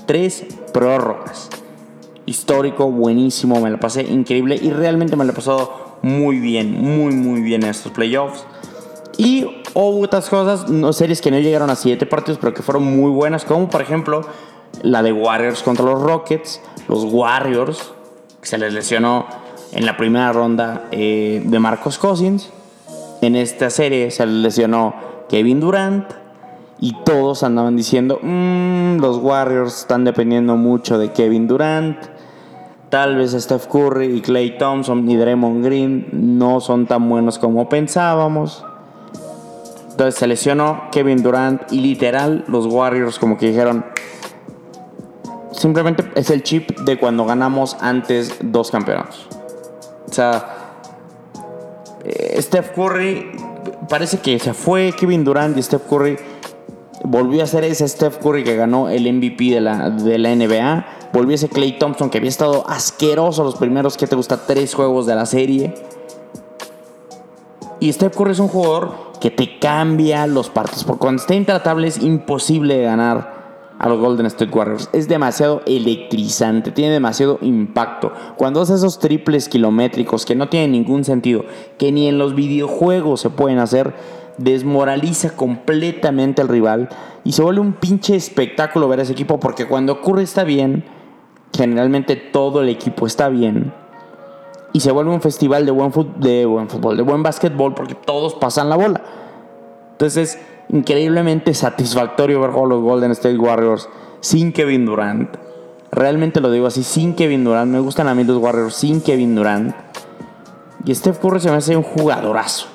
Tres 0.07 0.47
prórrogas. 0.73 1.51
Histórico, 2.25 2.91
buenísimo, 2.91 3.61
me 3.61 3.71
lo 3.71 3.79
pasé 3.79 4.03
increíble 4.03 4.59
y 4.61 4.71
realmente 4.71 5.17
me 5.17 5.25
lo 5.25 5.33
he 5.33 5.35
pasado 5.35 5.99
muy 6.03 6.39
bien, 6.39 6.81
muy, 6.81 7.15
muy 7.15 7.43
bien 7.43 7.63
en 7.63 7.71
estos 7.71 7.93
playoffs. 7.93 8.47
Y 9.19 9.47
otras 9.75 10.29
cosas, 10.29 10.69
no, 10.69 10.93
series 10.93 11.21
que 11.21 11.31
no 11.31 11.39
llegaron 11.39 11.69
a 11.69 11.77
7 11.77 12.07
partidos, 12.07 12.39
pero 12.41 12.55
que 12.55 12.63
fueron 12.63 12.85
muy 12.85 13.11
buenas, 13.11 13.45
como 13.45 13.69
por 13.69 13.83
ejemplo 13.83 14.23
la 14.83 15.03
de 15.03 15.13
Warriors 15.13 15.63
contra 15.63 15.85
los 15.85 16.01
Rockets, 16.01 16.61
los 16.89 17.05
Warriors, 17.05 17.93
que 18.41 18.49
se 18.49 18.57
les 18.59 18.73
lesionó 18.73 19.27
en 19.73 19.85
la 19.85 19.97
primera 19.97 20.33
ronda 20.33 20.89
eh, 20.91 21.43
de 21.45 21.59
Marcos 21.59 21.99
Cousins. 21.99 22.51
En 23.23 23.37
esta 23.37 23.71
serie 23.71 24.11
se 24.11 24.27
les 24.27 24.35
lesionó 24.35 24.95
Kevin 25.29 25.61
Durant. 25.61 26.13
Y 26.81 26.97
todos 27.05 27.45
andaban 27.45 27.77
diciendo, 27.77 28.19
mm, 28.21 28.97
los 28.99 29.19
Warriors 29.19 29.83
están 29.83 30.03
dependiendo 30.05 30.57
mucho 30.57 30.99
de 30.99 31.13
Kevin 31.13 31.47
Durant. 31.47 31.97
Tal 32.91 33.15
vez 33.15 33.31
Steph 33.31 33.69
Curry 33.69 34.17
y 34.17 34.21
Clay 34.21 34.59
Thompson 34.59 35.09
y 35.09 35.17
Draymond 35.17 35.65
Green 35.65 36.09
no 36.13 36.61
son 36.61 36.87
tan 36.87 37.09
buenos 37.09 37.39
como 37.39 37.69
pensábamos. 37.69 38.65
Entonces 39.93 40.17
se 40.17 40.27
lesionó 40.27 40.89
Kevin 40.91 41.23
Durant 41.23 41.73
y 41.73 41.79
literal 41.79 42.45
los 42.49 42.67
Warriors 42.67 43.21
como 43.21 43.39
que 43.39 43.51
dijeron, 43.51 43.87
simplemente 45.53 46.11
es 46.17 46.31
el 46.31 46.43
chip 46.43 46.81
de 46.81 46.99
cuando 46.99 47.25
ganamos 47.25 47.77
antes 47.81 48.37
dos 48.43 48.73
campeonatos. 48.73 49.29
O 50.09 50.13
sea, 50.13 50.62
eh, 52.05 52.41
Steph 52.41 52.73
Curry 52.75 53.33
parece 53.89 54.19
que 54.19 54.39
se 54.39 54.55
fue 54.55 54.93
Kevin 54.99 55.25
Durant 55.25 55.57
y 55.57 55.63
Steph 55.63 55.89
Curry 55.89 56.17
volvió 57.05 57.43
a 57.43 57.47
ser 57.47 57.65
ese 57.65 57.87
Steph 57.89 58.19
Curry 58.19 58.45
que 58.45 58.57
ganó 58.57 58.89
el 58.89 59.13
MVP 59.13 59.45
de 59.51 59.61
la, 59.61 59.91
de 59.91 60.19
la 60.19 60.35
NBA. 60.35 60.87
Volvió 61.13 61.35
ese 61.35 61.49
Clay 61.49 61.79
Thompson 61.79 62.11
que 62.11 62.19
había 62.19 62.31
estado 62.31 62.65
asqueroso 62.69 63.45
los 63.45 63.57
primeros, 63.57 63.97
que 63.97 64.07
te 64.07 64.17
gusta, 64.17 64.47
tres 64.47 64.75
juegos 64.75 65.07
de 65.07 65.15
la 65.15 65.27
serie. 65.27 65.75
Y 67.81 67.93
Steph 67.93 68.17
Curry 68.17 68.33
es 68.33 68.39
un 68.39 68.49
jugador 68.49 69.13
que 69.21 69.31
te 69.31 69.59
cambia 69.59 70.27
los 70.27 70.51
partidos. 70.51 70.85
Porque 70.85 71.01
cuando 71.01 71.21
está 71.21 71.35
intratable 71.35 71.89
es 71.89 71.99
imposible 71.99 72.83
ganar 72.83 73.32
a 73.83 73.89
los 73.89 73.99
Golden 73.99 74.27
State 74.27 74.57
Warriors. 74.57 74.89
Es 74.93 75.09
demasiado 75.09 75.61
electrizante, 75.67 76.71
tiene 76.71 76.93
demasiado 76.93 77.39
impacto. 77.43 78.13
Cuando 78.37 78.61
hace 78.61 78.75
esos 78.75 79.01
triples 79.01 79.49
kilométricos 79.49 80.25
que 80.25 80.37
no 80.37 80.49
tienen 80.49 80.71
ningún 80.71 81.05
sentido, 81.05 81.45
que 81.79 81.91
ni 81.91 82.07
en 82.09 82.17
los 82.17 82.37
videojuegos 82.37 83.21
se 83.21 83.31
pueden 83.31 83.59
hacer, 83.59 83.93
desmoraliza 84.39 85.31
completamente 85.31 86.41
al 86.41 86.49
rival 86.49 86.89
y 87.25 87.33
se 87.33 87.43
vuelve 87.43 87.61
un 87.61 87.73
pinche 87.73 88.15
espectáculo 88.15 88.89
ver 88.89 89.01
a 89.01 89.03
ese 89.03 89.13
equipo 89.13 89.41
porque 89.41 89.67
cuando 89.67 89.95
ocurre 89.95 90.23
está 90.23 90.45
bien, 90.45 90.85
generalmente 91.53 92.15
todo 92.15 92.63
el 92.63 92.69
equipo 92.69 93.09
está 93.09 93.29
bien. 93.31 93.75
Y 94.73 94.81
se 94.81 94.93
vuelve 94.93 95.11
un 95.11 95.21
festival 95.21 95.67
de 95.67 95.73
buen, 95.73 95.91
de 96.21 96.47
buen 96.47 96.69
fútbol, 96.69 96.97
de 96.97 97.03
buen 97.03 97.25
básquetbol 97.25 97.75
porque 97.75 97.97
todos 97.97 98.35
pasan 98.35 98.69
la 98.69 98.77
bola. 98.77 99.03
Entonces, 99.91 100.39
increíblemente 100.69 101.55
satisfactorio 101.55 102.41
ver 102.41 102.51
a 102.51 102.67
los 102.67 102.83
Golden 102.83 103.11
State 103.13 103.39
Warriors 103.39 103.89
sin 104.21 104.53
Kevin 104.53 104.87
Durant. 104.87 105.37
Realmente 105.91 106.41
lo 106.41 106.51
digo 106.51 106.67
así, 106.67 106.83
sin 106.83 107.15
Kevin 107.15 107.45
Durant. 107.45 107.71
Me 107.71 107.81
gustan 107.81 108.09
a 108.09 108.15
mí 108.15 108.25
los 108.25 108.39
Warriors 108.39 108.75
sin 108.75 109.01
Kevin 109.03 109.35
Durant. 109.35 109.75
Y 110.85 110.95
Steph 110.95 111.19
Curry 111.19 111.41
se 111.41 111.51
me 111.51 111.57
hace 111.57 111.77
un 111.77 111.83
jugadorazo. 111.83 112.67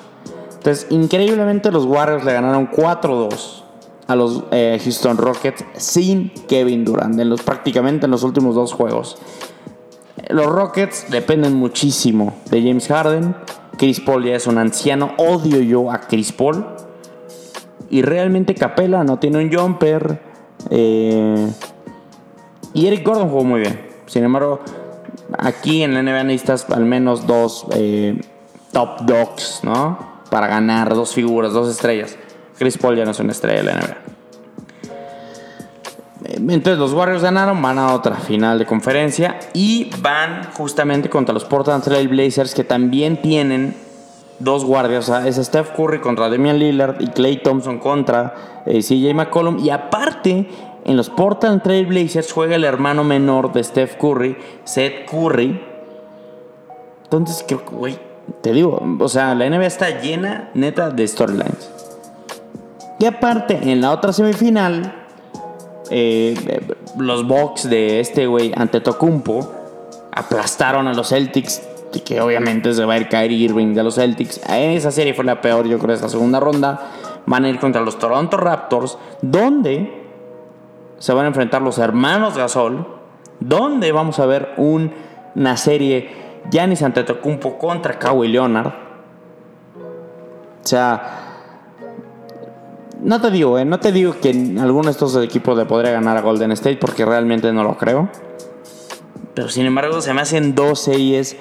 Entonces, 0.54 0.86
increíblemente 0.90 1.70
los 1.70 1.84
Warriors 1.84 2.24
le 2.24 2.32
ganaron 2.32 2.70
4-2 2.70 3.62
a 4.06 4.16
los 4.16 4.44
eh, 4.50 4.80
Houston 4.82 5.16
Rockets 5.16 5.64
sin 5.76 6.30
Kevin 6.48 6.84
Durant, 6.84 7.18
en 7.18 7.28
los, 7.28 7.42
prácticamente 7.42 8.06
en 8.06 8.10
los 8.10 8.22
últimos 8.22 8.54
dos 8.54 8.72
juegos. 8.72 9.18
Los 10.28 10.46
Rockets 10.46 11.10
dependen 11.10 11.54
muchísimo 11.54 12.34
de 12.50 12.62
James 12.62 12.86
Harden. 12.88 13.34
Chris 13.76 14.00
Paul 14.00 14.24
ya 14.24 14.34
es 14.34 14.46
un 14.46 14.58
anciano. 14.58 15.12
Odio 15.16 15.60
yo 15.60 15.90
a 15.90 16.00
Chris 16.00 16.32
Paul. 16.32 16.66
Y 17.90 18.02
realmente 18.02 18.54
Capela 18.54 19.04
no 19.04 19.18
tiene 19.18 19.38
un 19.38 19.52
jumper. 19.52 20.20
Eh, 20.70 21.48
y 22.74 22.86
Eric 22.86 23.06
Gordon 23.06 23.28
jugó 23.30 23.44
muy 23.44 23.60
bien. 23.60 23.80
Sin 24.06 24.24
embargo, 24.24 24.60
aquí 25.38 25.82
en 25.82 25.94
la 25.94 26.02
NBA 26.02 26.24
necesitas 26.24 26.68
al 26.70 26.84
menos 26.84 27.26
dos 27.26 27.66
eh, 27.74 28.20
top 28.72 29.00
dogs, 29.02 29.60
¿no? 29.62 29.98
Para 30.30 30.46
ganar 30.46 30.94
dos 30.94 31.14
figuras, 31.14 31.52
dos 31.52 31.68
estrellas. 31.68 32.16
Chris 32.58 32.76
Paul 32.76 32.96
ya 32.96 33.04
no 33.04 33.12
es 33.12 33.20
una 33.20 33.32
estrella 33.32 33.58
de 33.58 33.64
la 33.64 33.72
NBA. 33.74 33.96
Entonces 36.52 36.78
los 36.78 36.92
Warriors 36.92 37.22
ganaron, 37.22 37.60
van 37.62 37.78
a 37.78 37.94
otra 37.94 38.16
final 38.16 38.58
de 38.58 38.66
conferencia 38.66 39.38
y 39.54 39.90
van 40.00 40.44
justamente 40.52 41.08
contra 41.08 41.32
los 41.32 41.44
Portland 41.44 41.82
Trail 41.82 42.08
Blazers 42.08 42.54
que 42.54 42.64
también 42.64 43.22
tienen 43.22 43.74
dos 44.38 44.64
guardias. 44.64 45.08
O 45.08 45.12
sea, 45.12 45.26
es 45.26 45.36
Steph 45.36 45.72
Curry 45.76 46.00
contra 46.00 46.28
Damian 46.28 46.58
Lillard 46.58 47.00
y 47.00 47.08
Clay 47.08 47.42
Thompson 47.42 47.78
contra 47.78 48.62
eh, 48.66 48.80
CJ 48.82 49.14
McCollum. 49.14 49.58
Y 49.64 49.70
aparte, 49.70 50.48
en 50.84 50.96
los 50.96 51.10
Portland 51.10 51.62
Trail 51.62 51.86
Blazers 51.86 52.32
juega 52.32 52.56
el 52.56 52.64
hermano 52.64 53.04
menor 53.04 53.52
de 53.52 53.62
Steph 53.64 53.96
Curry, 53.96 54.36
Seth 54.64 55.10
Curry. 55.10 55.60
Entonces, 57.04 57.42
que, 57.42 57.54
güey, 57.54 57.98
te 58.42 58.52
digo, 58.52 58.80
o 58.98 59.08
sea, 59.08 59.34
la 59.34 59.48
NBA 59.48 59.66
está 59.66 60.00
llena, 60.00 60.50
neta, 60.54 60.90
de 60.90 61.06
storylines. 61.06 61.70
Y 62.98 63.06
aparte, 63.06 63.58
en 63.70 63.80
la 63.80 63.92
otra 63.92 64.12
semifinal, 64.12 65.06
eh, 65.90 66.34
los 66.98 67.26
Bucks 67.26 67.68
de 67.68 68.00
este 68.00 68.26
güey 68.26 68.52
ante 68.56 68.80
Tocumpo 68.80 69.52
aplastaron 70.12 70.88
a 70.88 70.94
los 70.94 71.10
Celtics 71.10 71.62
que 72.04 72.20
obviamente 72.20 72.72
se 72.74 72.84
va 72.84 72.94
a 72.94 72.98
ir 72.98 73.08
Kyrie 73.08 73.36
Irving 73.44 73.74
de 73.74 73.82
los 73.82 73.96
Celtics. 73.96 74.40
Esa 74.48 74.90
serie 74.90 75.14
fue 75.14 75.24
la 75.24 75.40
peor, 75.40 75.66
yo 75.66 75.78
creo, 75.78 75.88
de 75.88 75.94
esta 75.94 76.08
segunda 76.08 76.40
ronda. 76.40 76.90
Van 77.26 77.44
a 77.44 77.48
ir 77.48 77.58
contra 77.58 77.80
los 77.80 77.98
Toronto 77.98 78.36
Raptors, 78.36 78.98
donde 79.22 80.06
se 80.98 81.12
van 81.12 81.24
a 81.24 81.28
enfrentar 81.28 81.62
los 81.62 81.78
hermanos 81.78 82.36
Gasol, 82.36 82.86
donde 83.40 83.92
vamos 83.92 84.18
a 84.18 84.26
ver 84.26 84.54
una 84.56 85.56
serie 85.56 86.10
Giannis 86.50 86.82
Antetokounmpo 86.82 87.58
contra 87.58 87.98
Kawhi 87.98 88.28
Leonard. 88.28 88.68
O 88.68 90.66
sea, 90.66 91.18
no 93.00 93.20
te 93.20 93.30
digo, 93.30 93.58
eh, 93.58 93.64
no 93.64 93.78
te 93.78 93.92
digo 93.92 94.16
que 94.20 94.30
alguno 94.30 94.84
de 94.84 94.90
estos 94.90 95.16
equipos 95.16 95.56
le 95.56 95.66
podría 95.66 95.92
ganar 95.92 96.16
a 96.16 96.20
Golden 96.20 96.52
State 96.52 96.76
porque 96.76 97.04
realmente 97.04 97.52
no 97.52 97.62
lo 97.62 97.76
creo. 97.76 98.08
Pero 99.34 99.48
sin 99.48 99.66
embargo 99.66 100.00
se 100.00 100.12
me 100.12 100.20
hacen 100.20 100.54
dos 100.54 100.80
series 100.80 101.36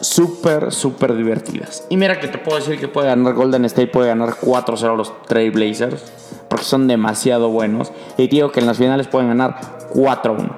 súper, 0.00 0.72
súper 0.72 1.14
divertidas. 1.16 1.86
Y 1.88 1.96
mira 1.96 2.20
que 2.20 2.28
te 2.28 2.38
puedo 2.38 2.58
decir 2.58 2.78
que 2.78 2.88
puede 2.88 3.08
ganar 3.08 3.34
Golden 3.34 3.64
State, 3.64 3.88
puede 3.88 4.08
ganar 4.08 4.36
4-0 4.40 4.96
los 4.96 5.12
Blazers 5.52 6.02
porque 6.48 6.64
son 6.64 6.88
demasiado 6.88 7.50
buenos. 7.50 7.92
Y 8.16 8.28
digo 8.28 8.50
que 8.50 8.60
en 8.60 8.66
las 8.66 8.78
finales 8.78 9.06
pueden 9.08 9.28
ganar 9.28 9.56
4-1. 9.94 10.50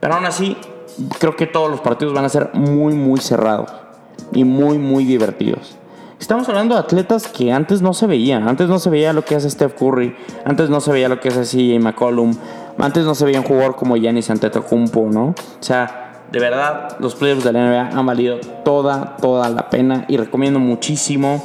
Pero 0.00 0.14
aún 0.14 0.26
así, 0.26 0.56
creo 1.18 1.36
que 1.36 1.46
todos 1.46 1.70
los 1.70 1.80
partidos 1.80 2.14
van 2.14 2.24
a 2.24 2.28
ser 2.28 2.50
muy, 2.54 2.94
muy 2.94 3.20
cerrados 3.20 3.72
y 4.32 4.44
muy, 4.44 4.78
muy 4.78 5.04
divertidos. 5.04 5.76
Estamos 6.20 6.48
hablando 6.48 6.74
de 6.74 6.80
atletas 6.80 7.28
que 7.28 7.52
antes 7.52 7.82
no 7.82 7.92
se 7.92 8.06
veían. 8.06 8.48
Antes 8.48 8.68
no 8.68 8.78
se 8.78 8.88
veía 8.88 9.12
lo 9.12 9.24
que 9.24 9.34
hace 9.34 9.50
Steph 9.50 9.74
Curry. 9.78 10.16
Antes 10.44 10.70
no 10.70 10.80
se 10.80 10.92
veía 10.92 11.08
lo 11.08 11.20
que 11.20 11.28
hace 11.28 11.42
CJ 11.42 11.80
McCollum. 11.80 12.34
Antes 12.78 13.04
no 13.04 13.14
se 13.14 13.24
veía 13.24 13.40
un 13.40 13.46
jugador 13.46 13.76
como 13.76 13.96
Giannis 13.96 14.30
Antetokounmpo, 14.30 15.08
¿no? 15.10 15.26
O 15.26 15.34
sea, 15.60 16.03
de 16.32 16.40
verdad, 16.40 16.96
los 16.98 17.14
playoffs 17.14 17.44
de 17.44 17.52
la 17.52 17.68
NBA 17.68 17.98
han 17.98 18.06
valido 18.06 18.38
toda, 18.64 19.16
toda 19.16 19.48
la 19.48 19.70
pena 19.70 20.04
y 20.08 20.16
recomiendo 20.16 20.58
muchísimo 20.58 21.44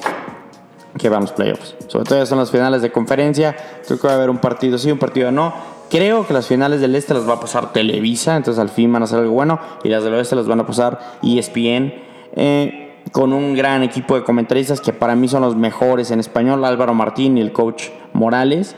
que 0.98 1.10
veamos 1.10 1.32
playoffs. 1.32 1.76
Sobre 1.88 2.06
todo 2.06 2.20
ya 2.20 2.26
son 2.26 2.40
las 2.40 2.52
finales 2.52 2.82
de 2.82 2.92
conferencia. 2.92 3.56
Creo 3.86 4.00
que 4.00 4.08
va 4.08 4.14
a 4.14 4.16
haber 4.18 4.30
un 4.30 4.40
partido 4.40 4.78
sí, 4.78 4.92
un 4.92 5.00
partido 5.00 5.32
no. 5.32 5.54
Creo 5.90 6.28
que 6.28 6.34
las 6.34 6.48
finales 6.48 6.82
del 6.82 6.96
este 6.96 7.14
las 7.14 7.28
va 7.28 7.36
a 7.36 7.40
pasar 7.40 7.72
Televisa, 7.72 8.36
entonces 8.36 8.60
al 8.60 8.70
fin 8.70 8.92
van 8.92 9.04
a 9.04 9.08
ser 9.08 9.20
algo 9.20 9.34
bueno. 9.34 9.60
Y 9.84 9.90
las 9.90 10.04
del 10.04 10.14
oeste 10.14 10.36
las 10.36 10.48
van 10.48 10.60
a 10.60 10.66
pasar 10.66 11.00
ESPN. 11.24 11.94
Eh, 12.36 12.86
con 13.12 13.34
un 13.34 13.56
gran 13.56 13.82
equipo 13.82 14.16
de 14.16 14.24
comentaristas 14.24 14.82
que 14.82 14.94
para 14.94 15.16
mí 15.16 15.28
son 15.28 15.42
los 15.42 15.56
mejores 15.56 16.12
en 16.12 16.20
español, 16.20 16.64
Álvaro 16.64 16.94
Martín 16.94 17.38
y 17.38 17.42
el 17.42 17.52
coach 17.52 17.86
Morales. 18.14 18.76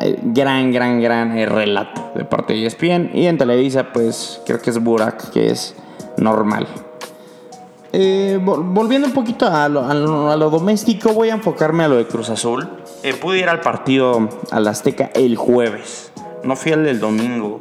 Eh, 0.00 0.18
gran, 0.22 0.72
gran, 0.72 1.00
gran 1.00 1.36
eh, 1.38 1.46
relato 1.46 2.12
de 2.14 2.24
parte 2.24 2.54
de 2.54 2.66
ESPN. 2.66 3.10
Y 3.14 3.26
en 3.26 3.38
Televisa, 3.38 3.92
pues 3.92 4.40
creo 4.46 4.60
que 4.60 4.70
es 4.70 4.82
Burak, 4.82 5.30
que 5.30 5.50
es 5.50 5.74
normal. 6.16 6.66
Eh, 7.92 8.40
volviendo 8.42 9.06
un 9.06 9.14
poquito 9.14 9.46
a 9.46 9.68
lo, 9.68 9.84
a, 9.84 9.94
lo, 9.94 10.50
doméstico, 10.50 11.12
voy 11.12 11.30
a 11.30 11.34
enfocarme 11.34 11.84
a 11.84 11.88
lo 11.88 11.96
de 11.96 12.06
Cruz 12.06 12.28
Azul. 12.28 12.68
pude 13.20 13.38
ir 13.38 13.48
al 13.48 13.60
partido 13.60 14.28
al 14.50 14.66
Azteca 14.66 15.12
el 15.14 15.36
jueves, 15.36 16.10
no 16.42 16.56
fui 16.56 16.72
al 16.72 16.84
del 16.84 16.98
domingo. 16.98 17.60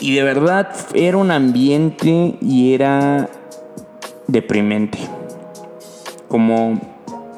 Y 0.00 0.14
de 0.14 0.22
verdad 0.22 0.70
era 0.92 1.16
un 1.16 1.30
ambiente 1.30 2.36
y 2.42 2.74
era 2.74 3.30
deprimente. 4.26 4.98
Como 6.28 6.78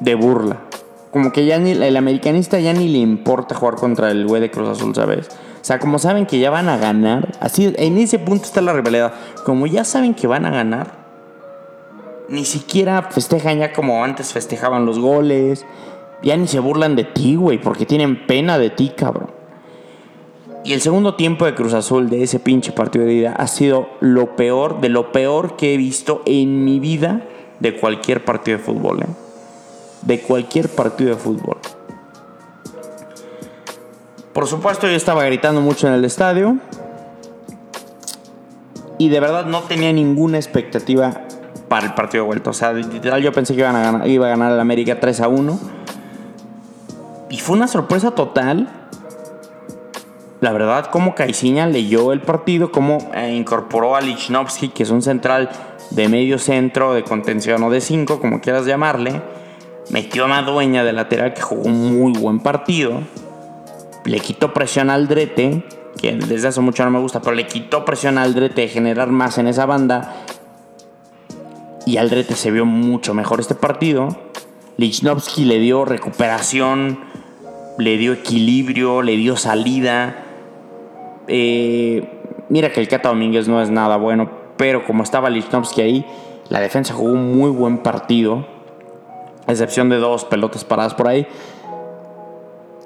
de 0.01 0.15
burla. 0.15 0.70
Como 1.11 1.31
que 1.31 1.45
ya 1.45 1.59
ni 1.59 1.71
el 1.71 1.97
americanista 1.97 2.59
ya 2.59 2.73
ni 2.73 2.87
le 2.87 2.99
importa 2.99 3.55
jugar 3.55 3.75
contra 3.75 4.11
el 4.11 4.25
güey 4.25 4.41
de 4.41 4.49
Cruz 4.49 4.69
Azul, 4.69 4.95
¿sabes? 4.95 5.27
O 5.29 5.63
sea, 5.63 5.77
como 5.77 5.99
saben 5.99 6.25
que 6.25 6.39
ya 6.39 6.49
van 6.49 6.69
a 6.69 6.77
ganar, 6.77 7.37
así 7.39 7.73
en 7.77 7.97
ese 7.97 8.17
punto 8.17 8.45
está 8.45 8.61
la 8.61 8.73
rivalidad. 8.73 9.13
Como 9.45 9.67
ya 9.67 9.83
saben 9.83 10.13
que 10.13 10.25
van 10.25 10.45
a 10.45 10.51
ganar, 10.51 11.01
ni 12.29 12.45
siquiera 12.45 13.03
festejan 13.03 13.59
ya 13.59 13.73
como 13.73 14.03
antes 14.03 14.31
festejaban 14.31 14.85
los 14.85 14.99
goles. 14.99 15.65
Ya 16.23 16.37
ni 16.37 16.47
se 16.47 16.59
burlan 16.59 16.95
de 16.95 17.03
ti, 17.03 17.35
güey, 17.35 17.59
porque 17.59 17.85
tienen 17.85 18.25
pena 18.25 18.57
de 18.57 18.69
ti, 18.69 18.91
cabrón. 18.95 19.31
Y 20.63 20.73
el 20.73 20.81
segundo 20.81 21.15
tiempo 21.15 21.45
de 21.45 21.55
Cruz 21.55 21.73
Azul 21.73 22.09
de 22.09 22.23
ese 22.23 22.39
pinche 22.39 22.71
partido 22.71 23.05
de 23.05 23.13
ida 23.13 23.33
ha 23.33 23.47
sido 23.47 23.89
lo 23.99 24.35
peor, 24.35 24.79
de 24.79 24.89
lo 24.89 25.11
peor 25.11 25.55
que 25.55 25.73
he 25.73 25.77
visto 25.77 26.21
en 26.25 26.63
mi 26.63 26.79
vida 26.79 27.23
de 27.59 27.75
cualquier 27.75 28.23
partido 28.23 28.59
de 28.59 28.63
fútbol, 28.63 29.01
¿eh? 29.01 29.20
De 30.03 30.21
cualquier 30.21 30.69
partido 30.69 31.11
de 31.11 31.15
fútbol. 31.15 31.57
Por 34.33 34.47
supuesto, 34.47 34.87
yo 34.87 34.93
estaba 34.93 35.23
gritando 35.25 35.61
mucho 35.61 35.87
en 35.87 35.93
el 35.93 36.05
estadio. 36.05 36.57
Y 38.97 39.09
de 39.09 39.19
verdad 39.19 39.45
no 39.45 39.61
tenía 39.63 39.91
ninguna 39.91 40.37
expectativa 40.37 41.21
para 41.67 41.87
el 41.87 41.93
partido 41.93 42.23
de 42.23 42.27
vuelta. 42.27 42.51
O 42.51 42.53
sea, 42.53 42.73
literal 42.73 43.21
yo 43.21 43.31
pensé 43.31 43.55
que 43.55 43.61
iban 43.61 43.75
a 43.75 43.81
ganar, 43.81 44.07
iba 44.07 44.27
a 44.27 44.29
ganar 44.29 44.51
el 44.51 44.59
América 44.59 44.99
3 44.99 45.21
a 45.21 45.27
1. 45.27 45.59
Y 47.29 47.39
fue 47.39 47.55
una 47.55 47.67
sorpresa 47.67 48.11
total 48.11 48.81
la 50.41 50.51
verdad, 50.51 50.87
como 50.87 51.13
Caiciña 51.13 51.67
leyó 51.67 52.11
el 52.11 52.21
partido, 52.21 52.71
como 52.71 52.97
eh, 53.13 53.31
incorporó 53.31 53.95
a 53.95 54.01
Lichnowsky, 54.01 54.69
que 54.69 54.81
es 54.81 54.89
un 54.89 55.03
central 55.03 55.51
de 55.91 56.09
medio 56.09 56.39
centro, 56.39 56.95
de 56.95 57.03
contención 57.03 57.61
o 57.61 57.69
de 57.69 57.79
5, 57.79 58.19
como 58.19 58.41
quieras 58.41 58.65
llamarle. 58.65 59.21
Metió 59.89 60.25
a 60.25 60.27
Madueña 60.27 60.83
de 60.83 60.93
lateral, 60.93 61.33
que 61.33 61.41
jugó 61.41 61.63
un 61.63 61.99
muy 61.99 62.13
buen 62.13 62.39
partido. 62.39 63.01
Le 64.05 64.19
quitó 64.19 64.53
presión 64.53 64.89
al 64.89 65.07
Drete, 65.07 65.65
que 65.99 66.13
desde 66.13 66.47
hace 66.47 66.61
mucho 66.61 66.83
no 66.85 66.91
me 66.91 66.99
gusta, 66.99 67.21
pero 67.21 67.35
le 67.35 67.47
quitó 67.47 67.83
presión 67.83 68.17
al 68.17 68.33
Drete 68.33 68.61
de 68.61 68.67
generar 68.67 69.09
más 69.09 69.37
en 69.37 69.47
esa 69.47 69.65
banda. 69.65 70.15
Y 71.85 71.97
Aldrete 71.97 72.35
se 72.35 72.51
vio 72.51 72.65
mucho 72.65 73.13
mejor 73.13 73.39
este 73.39 73.55
partido. 73.55 74.15
Lichnowsky 74.77 75.45
le 75.45 75.59
dio 75.59 75.83
recuperación, 75.83 76.99
le 77.77 77.97
dio 77.97 78.13
equilibrio, 78.13 79.01
le 79.01 79.17
dio 79.17 79.35
salida 79.35 80.27
eh, 81.27 82.07
mira 82.49 82.71
que 82.71 82.79
el 82.79 82.87
Cata 82.87 83.09
Domínguez 83.09 83.47
no 83.47 83.61
es 83.61 83.69
nada 83.69 83.97
bueno, 83.97 84.29
pero 84.57 84.85
como 84.85 85.03
estaba 85.03 85.29
Lichnowsky 85.29 85.81
ahí, 85.81 86.05
la 86.49 86.59
defensa 86.59 86.93
jugó 86.93 87.11
un 87.11 87.37
muy 87.37 87.49
buen 87.49 87.77
partido, 87.79 88.45
excepción 89.47 89.89
de 89.89 89.97
dos 89.97 90.25
pelotas 90.25 90.63
paradas 90.63 90.93
por 90.93 91.07
ahí. 91.07 91.27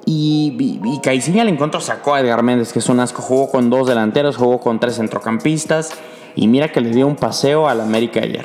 Y, 0.04 0.80
y, 0.84 1.00
Caiciña 1.00 1.42
al 1.42 1.48
encuentro 1.48 1.80
sacó 1.80 2.14
a 2.14 2.20
Edgar 2.20 2.42
Méndez, 2.44 2.72
que 2.72 2.78
es 2.78 2.88
un 2.88 3.00
asco. 3.00 3.22
Jugó 3.22 3.50
con 3.50 3.70
dos 3.70 3.88
delanteros, 3.88 4.36
jugó 4.36 4.60
con 4.60 4.78
tres 4.78 4.96
centrocampistas. 4.96 5.90
Y 6.36 6.46
mira 6.46 6.70
que 6.70 6.80
le 6.80 6.90
dio 6.90 7.06
un 7.06 7.16
paseo 7.16 7.68
al 7.68 7.80
América 7.80 8.20
ayer. 8.20 8.44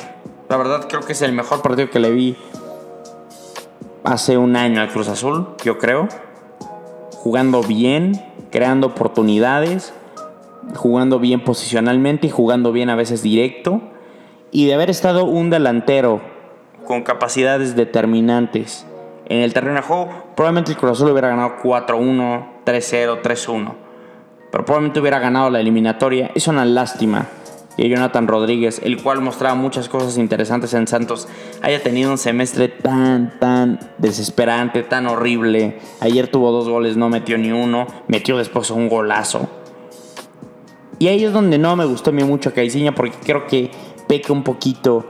La 0.50 0.58
verdad 0.58 0.88
creo 0.90 1.02
que 1.02 1.14
es 1.14 1.22
el 1.22 1.34
mejor 1.34 1.62
partido 1.62 1.90
que 1.90 2.00
le 2.00 2.12
vi 2.12 2.36
hace 4.04 4.38
un 4.38 4.56
año 4.56 4.82
al 4.82 4.90
Cruz 4.90 5.08
Azul, 5.08 5.50
yo 5.64 5.78
creo. 5.78 6.08
Jugando 7.18 7.62
bien, 7.62 8.20
creando 8.50 8.88
oportunidades, 8.88 9.94
jugando 10.76 11.20
bien 11.20 11.44
posicionalmente 11.44 12.28
y 12.28 12.30
jugando 12.32 12.72
bien 12.72 12.90
a 12.90 12.96
veces 12.96 13.22
directo. 13.22 13.82
Y 14.52 14.66
de 14.66 14.74
haber 14.74 14.90
estado 14.90 15.26
un 15.26 15.50
delantero 15.50 16.22
con 16.86 17.04
capacidades 17.04 17.76
determinantes 17.76 18.86
en 19.32 19.40
el 19.40 19.54
terreno 19.54 19.76
de 19.76 19.82
juego, 19.84 20.10
probablemente 20.36 20.72
el 20.72 20.78
Cruz 20.78 20.92
Azul 20.92 21.12
hubiera 21.12 21.30
ganado 21.30 21.54
4-1, 21.64 22.64
3-0, 22.66 23.22
3-1. 23.22 23.74
Pero 24.52 24.66
probablemente 24.66 25.00
hubiera 25.00 25.20
ganado 25.20 25.50
la 25.50 25.62
eliminatoria. 25.62 26.32
Es 26.36 26.50
una 26.50 26.66
lástima 26.66 27.28
que 27.78 27.88
Jonathan 27.88 28.28
Rodríguez, 28.28 28.82
el 28.84 29.02
cual 29.02 29.22
mostraba 29.22 29.56
muchas 29.56 29.88
cosas 29.88 30.18
interesantes 30.18 30.74
en 30.74 30.86
Santos, 30.86 31.30
haya 31.62 31.82
tenido 31.82 32.12
un 32.12 32.18
semestre 32.18 32.68
tan, 32.68 33.40
tan 33.40 33.80
desesperante, 34.00 34.84
tan 34.84 35.08
horrible. 35.08 35.80
Ayer 36.02 36.28
tuvo 36.28 36.52
dos 36.52 36.68
goles, 36.68 36.98
no 36.98 37.08
metió 37.08 37.38
ni 37.38 37.54
uno, 37.54 37.88
metió 38.10 38.38
después 38.38 38.70
un 38.70 38.90
golazo. 38.90 39.48
Y 41.00 41.08
ahí 41.08 41.24
es 41.24 41.32
donde 41.32 41.58
no 41.58 41.78
me 41.78 41.86
gustó 41.86 42.10
a 42.10 42.14
mí 42.14 42.26
mucho 42.26 42.54
Caiciña 42.54 42.94
porque 42.94 43.16
creo 43.24 43.48
que 43.48 43.72
peca 44.10 44.34
un 44.34 44.44
poquito 44.44 45.06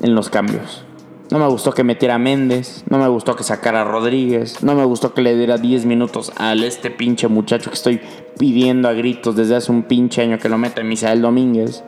en 0.00 0.14
los 0.14 0.30
cambios. 0.30 0.86
No 1.32 1.38
me 1.38 1.46
gustó 1.46 1.72
que 1.72 1.82
metiera 1.82 2.16
a 2.16 2.18
Méndez, 2.18 2.84
no 2.90 2.98
me 2.98 3.08
gustó 3.08 3.34
que 3.34 3.42
sacara 3.42 3.80
a 3.80 3.84
Rodríguez, 3.84 4.62
no 4.62 4.74
me 4.74 4.84
gustó 4.84 5.14
que 5.14 5.22
le 5.22 5.34
diera 5.34 5.56
10 5.56 5.86
minutos 5.86 6.30
al 6.36 6.62
este 6.62 6.90
pinche 6.90 7.26
muchacho 7.26 7.70
que 7.70 7.74
estoy 7.74 8.02
pidiendo 8.38 8.86
a 8.86 8.92
gritos 8.92 9.34
desde 9.34 9.56
hace 9.56 9.72
un 9.72 9.84
pinche 9.84 10.20
año 10.20 10.38
que 10.38 10.50
lo 10.50 10.58
meta 10.58 10.82
en 10.82 10.88
Misael 10.90 11.22
Domínguez. 11.22 11.84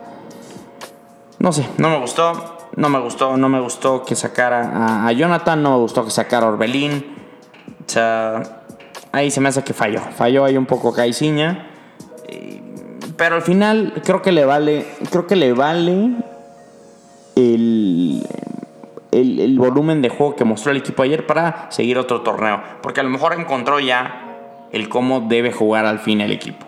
No 1.37 1.51
sé, 1.51 1.69
no 1.77 1.91
me 1.91 1.99
gustó, 1.99 2.57
no 2.75 2.89
me 2.89 2.99
gustó, 2.99 3.37
no 3.37 3.47
me 3.47 3.59
gustó 3.59 4.03
que 4.03 4.15
sacara 4.15 5.05
a, 5.05 5.11
Jonathan, 5.11 5.61
no 5.61 5.73
me 5.73 5.77
gustó 5.77 6.03
que 6.03 6.09
sacara 6.09 6.47
a 6.47 6.49
Orbelín. 6.49 7.05
O 7.87 7.91
sea, 7.91 8.63
ahí 9.11 9.29
se 9.29 9.41
me 9.41 9.49
hace 9.49 9.63
que 9.63 9.75
falló, 9.75 10.01
falló 10.17 10.43
ahí 10.43 10.57
un 10.57 10.65
poco 10.65 10.91
Caiciña. 10.91 11.67
Pero 13.15 13.35
al 13.35 13.43
final 13.43 14.01
creo 14.03 14.23
que 14.23 14.31
le 14.31 14.43
vale, 14.43 14.87
creo 15.11 15.27
que 15.27 15.35
le 15.35 15.53
vale 15.53 16.15
el 17.35 18.27
el, 19.21 19.57
volumen 19.57 20.01
de 20.01 20.09
juego 20.09 20.35
que 20.35 20.43
mostró 20.43 20.71
el 20.71 20.77
equipo 20.77 21.03
ayer 21.03 21.25
para 21.25 21.71
seguir 21.71 21.97
otro 21.97 22.21
torneo. 22.21 22.61
Porque 22.81 22.99
a 22.99 23.03
lo 23.03 23.09
mejor 23.09 23.33
encontró 23.33 23.79
ya 23.79 24.67
el 24.71 24.89
cómo 24.89 25.21
debe 25.21 25.51
jugar 25.51 25.85
al 25.85 25.99
fin 25.99 26.21
el 26.21 26.31
equipo. 26.31 26.65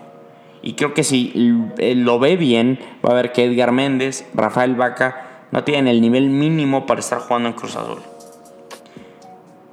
Y 0.62 0.74
creo 0.74 0.94
que 0.94 1.04
si 1.04 1.32
lo 1.78 2.20
ve 2.20 2.36
bien, 2.36 2.80
va 3.06 3.12
a 3.12 3.16
ver 3.16 3.32
que 3.32 3.46
Edgar 3.46 3.72
Méndez, 3.72 4.28
Rafael 4.34 4.76
Vaca 4.76 5.48
no 5.52 5.64
tienen 5.64 5.88
el 5.88 6.02
nivel 6.02 6.30
mínimo 6.30 6.86
para 6.86 7.00
estar 7.00 7.20
jugando 7.20 7.50
en 7.50 7.56
Cruz 7.56 7.76
Azul. 7.76 8.00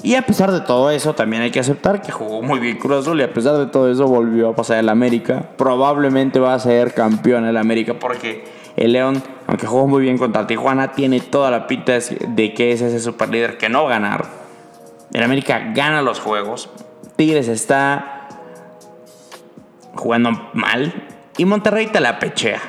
Y 0.03 0.17
a 0.17 0.23
pesar 0.23 0.53
de 0.53 0.61
todo 0.61 0.91
eso, 0.91 1.15
también 1.15 1.43
hay 1.43 1.51
que 1.51 1.61
aceptar 1.61 2.03
que 2.03 2.13
jugó 2.13 2.43
muy 2.43 2.61
bien 2.61 2.77
Cruz 2.77 2.99
Azul 2.99 3.19
y 3.21 3.23
a 3.23 3.33
pesar 3.33 3.57
de 3.57 3.67
todo 3.67 3.91
eso 3.91 4.07
volvió 4.07 4.51
a 4.51 4.55
pasar 4.55 4.77
el 4.77 4.91
América. 4.91 5.51
Probablemente 5.57 6.39
va 6.39 6.53
a 6.53 6.59
ser 6.59 6.93
campeón 6.93 7.47
el 7.47 7.57
América 7.57 7.95
porque 7.99 8.45
el 8.77 8.93
León, 8.93 9.23
aunque 9.47 9.67
jugó 9.67 9.87
muy 9.87 10.03
bien 10.03 10.19
contra 10.19 10.47
Tijuana, 10.47 10.93
tiene 10.93 11.21
toda 11.21 11.51
la 11.51 11.67
pinta 11.67 11.93
de 11.99 12.55
que 12.55 12.73
es 12.73 12.81
ese 12.81 13.01
super 13.01 13.29
líder 13.29 13.57
que 13.59 13.69
no 13.69 13.87
ganar. 13.87 14.27
El 15.13 15.23
América 15.23 15.73
gana 15.75 16.03
los 16.03 16.19
juegos. 16.19 16.71
Tigres 17.17 17.49
está 17.49 18.29
jugando 19.95 20.51
mal. 20.55 21.07
Y 21.37 21.45
Monterrey 21.45 21.87
te 21.87 22.01
la 22.01 22.19
pechea. 22.19 22.61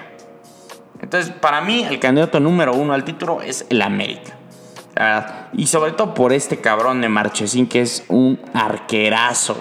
Entonces, 1.01 1.31
para 1.31 1.61
mí, 1.61 1.83
el 1.83 1.99
candidato 1.99 2.39
número 2.39 2.73
uno 2.73 2.93
al 2.93 3.03
título 3.03 3.41
es 3.41 3.65
el 3.69 3.81
América. 3.81 4.33
Y 5.53 5.67
sobre 5.67 5.91
todo 5.91 6.13
por 6.13 6.33
este 6.33 6.57
cabrón 6.61 7.01
de 7.01 7.09
Marchesín, 7.09 7.67
que 7.67 7.81
es 7.81 8.05
un 8.07 8.39
arquerazo, 8.53 9.57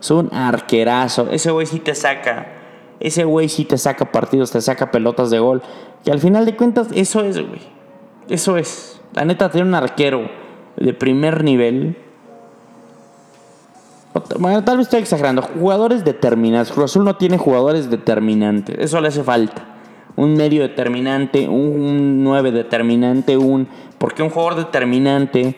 Es 0.00 0.10
un 0.10 0.32
arquerazo. 0.32 1.28
Ese 1.30 1.50
güey 1.50 1.66
sí 1.66 1.80
te 1.80 1.94
saca 1.94 2.53
ese 3.04 3.24
güey 3.24 3.50
sí 3.50 3.66
te 3.66 3.76
saca 3.76 4.10
partidos, 4.10 4.50
te 4.50 4.62
saca 4.62 4.90
pelotas 4.90 5.28
de 5.28 5.38
gol. 5.38 5.60
Que 6.02 6.10
al 6.10 6.20
final 6.20 6.46
de 6.46 6.56
cuentas, 6.56 6.88
eso 6.94 7.20
es, 7.20 7.38
güey. 7.38 7.60
Eso 8.30 8.56
es. 8.56 8.98
La 9.12 9.26
neta, 9.26 9.50
tiene 9.50 9.68
un 9.68 9.74
arquero 9.74 10.30
de 10.76 10.94
primer 10.94 11.44
nivel. 11.44 11.98
Bueno, 14.38 14.64
tal 14.64 14.78
vez 14.78 14.86
estoy 14.86 15.00
exagerando. 15.00 15.42
Jugadores 15.42 16.02
determinantes. 16.02 16.72
Cruz 16.72 16.92
Azul 16.92 17.04
no 17.04 17.16
tiene 17.16 17.36
jugadores 17.36 17.90
determinantes. 17.90 18.78
Eso 18.78 19.02
le 19.02 19.08
hace 19.08 19.22
falta. 19.22 19.66
Un 20.16 20.32
medio 20.32 20.62
determinante, 20.62 21.46
un 21.46 22.24
9 22.24 22.52
determinante, 22.52 23.36
un. 23.36 23.68
Porque 23.98 24.22
un 24.22 24.30
jugador 24.30 24.56
determinante 24.56 25.56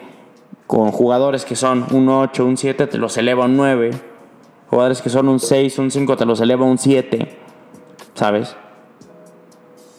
con 0.67 0.91
jugadores 0.91 1.45
que 1.45 1.55
son 1.55 1.87
un 1.93 2.09
8, 2.09 2.45
un 2.45 2.57
7, 2.57 2.89
te 2.89 2.99
los 2.99 3.17
eleva 3.17 3.45
a 3.45 3.47
un 3.47 3.57
9 3.57 4.16
Jugadores 4.77 5.01
que 5.01 5.09
son 5.09 5.31
un 5.31 5.41
6, 5.41 5.79
un 5.79 5.91
5, 5.91 6.19
te 6.19 6.27
los 6.27 6.39
eleva 6.39 6.67
un 6.67 6.77
7. 6.77 7.35
¿Sabes? 8.13 8.55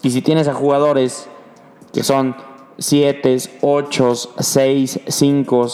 Y 0.04 0.12
si 0.12 0.22
tienes 0.22 0.48
a 0.48 0.54
jugadores 0.54 1.28
que 1.92 2.04
son 2.04 2.36
7, 2.78 3.38
8, 3.62 4.14
6, 4.38 5.00
5 5.08 5.68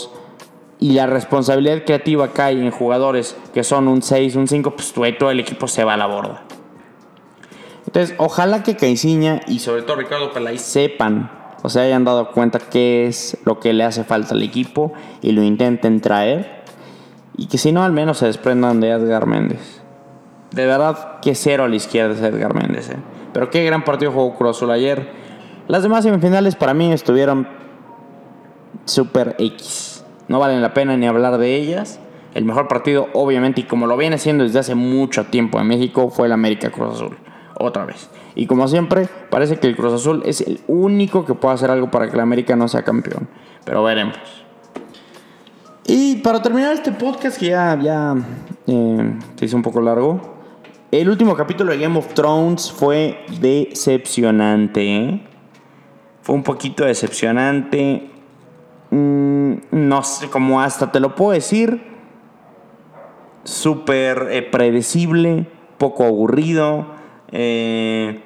y 0.79 0.93
la 0.93 1.05
responsabilidad 1.05 1.83
creativa 1.83 2.31
cae 2.31 2.53
en 2.53 2.71
jugadores 2.71 3.35
que 3.53 3.65
son 3.65 3.89
un 3.89 4.01
6, 4.01 4.37
un 4.37 4.47
5, 4.47 4.73
pues 4.73 4.93
todo 5.19 5.31
el 5.31 5.41
equipo 5.41 5.67
se 5.67 5.83
va 5.83 5.95
a 5.95 5.97
la 5.97 6.05
borda. 6.05 6.43
Entonces, 7.85 8.15
ojalá 8.19 8.63
que 8.63 8.77
Caiciña 8.77 9.41
y 9.49 9.59
sobre 9.59 9.81
todo 9.81 9.97
Ricardo 9.97 10.31
Pelay 10.31 10.57
sepan 10.57 11.29
o 11.61 11.67
se 11.67 11.81
hayan 11.81 12.05
dado 12.05 12.31
cuenta 12.31 12.57
qué 12.57 13.07
es 13.07 13.37
lo 13.43 13.59
que 13.59 13.73
le 13.73 13.83
hace 13.83 14.05
falta 14.05 14.33
al 14.33 14.43
equipo 14.43 14.93
y 15.21 15.33
lo 15.33 15.43
intenten 15.43 15.99
traer 15.99 16.62
y 17.36 17.48
que 17.48 17.58
si 17.58 17.72
no, 17.72 17.84
al 17.84 17.91
menos 17.91 18.19
se 18.19 18.26
desprendan 18.26 18.80
de 18.80 18.89
Edgar 18.89 19.26
Méndez. 19.26 19.82
De 20.52 20.65
verdad, 20.65 21.19
que 21.22 21.34
cero 21.34 21.63
a 21.63 21.67
la 21.67 21.76
izquierda 21.76 22.13
es 22.13 22.22
Edgar 22.22 22.54
Méndez. 22.54 22.89
Eh. 22.89 22.98
Pero 23.34 23.50
qué 23.50 23.63
gran 23.65 23.84
partido 23.84 24.12
jugó 24.12 24.36
Cruz 24.36 24.58
Azul 24.58 24.72
ayer. 24.72 25.10
Las 25.67 25.82
demás 25.82 26.04
semifinales 26.04 26.56
para 26.56 26.74
mí 26.74 26.91
estuvieron 26.91 27.48
super 28.86 29.36
X. 29.39 30.06
No 30.28 30.39
valen 30.39 30.62
la 30.62 30.74
pena 30.74 30.96
ni 30.96 31.08
hablar 31.08 31.38
de 31.38 31.56
ellas. 31.56 32.00
El 32.36 32.46
mejor 32.46 32.67
partido, 32.67 33.08
obviamente, 33.13 33.62
y 33.62 33.63
como 33.63 33.88
lo 33.88 33.98
viene 33.98 34.15
haciendo 34.15 34.43
desde 34.43 34.60
hace 34.60 34.76
mucho 34.76 35.26
tiempo 35.26 35.60
en 35.60 35.67
México, 35.67 36.10
fue 36.10 36.28
el 36.28 36.34
América 36.34 36.69
Cruz 36.72 36.96
Azul. 36.96 37.17
Otra 37.60 37.86
vez. 37.86 38.10
Y 38.36 38.48
como 38.48 38.67
siempre, 38.67 39.08
parece 39.30 39.58
que 39.58 39.67
el 39.67 39.76
Cruz 39.76 39.93
Azul 39.93 40.24
es 40.26 40.41
el 40.41 40.60
único 40.67 41.26
que 41.26 41.34
puede 41.34 41.56
hacer 41.56 41.72
algo 41.72 41.91
para 41.91 42.08
que 42.08 42.13
el 42.13 42.19
América 42.19 42.56
no 42.56 42.67
sea 42.67 42.84
campeón. 42.84 43.28
Pero 43.65 43.84
veremos. 43.84 44.42
Y 45.86 46.17
para 46.17 46.41
terminar 46.41 46.74
este 46.74 46.91
podcast, 46.91 47.38
que 47.38 47.48
ya, 47.48 47.78
ya 47.82 48.15
eh, 48.67 49.19
se 49.36 49.46
hizo 49.46 49.58
un 49.58 49.63
poco 49.63 49.82
largo, 49.82 50.34
el 50.91 51.10
último 51.10 51.36
capítulo 51.36 51.72
de 51.72 51.80
Game 51.80 51.98
of 51.98 52.13
Thrones 52.13 52.72
fue 52.72 53.26
decepcionante. 53.41 54.96
¿eh? 54.96 55.24
Fue 56.22 56.36
un 56.36 56.43
poquito 56.43 56.86
decepcionante. 56.86 58.10
Mm, 58.91 59.54
no 59.72 60.04
sé, 60.04 60.30
como 60.30 60.62
hasta 60.62 60.91
te 60.91 61.00
lo 61.00 61.15
puedo 61.15 61.32
decir. 61.32 61.84
Súper 63.43 64.28
eh, 64.32 64.41
predecible, 64.43 65.48
poco 65.80 66.06
aburrido. 66.06 66.86
Eh, 67.32 68.22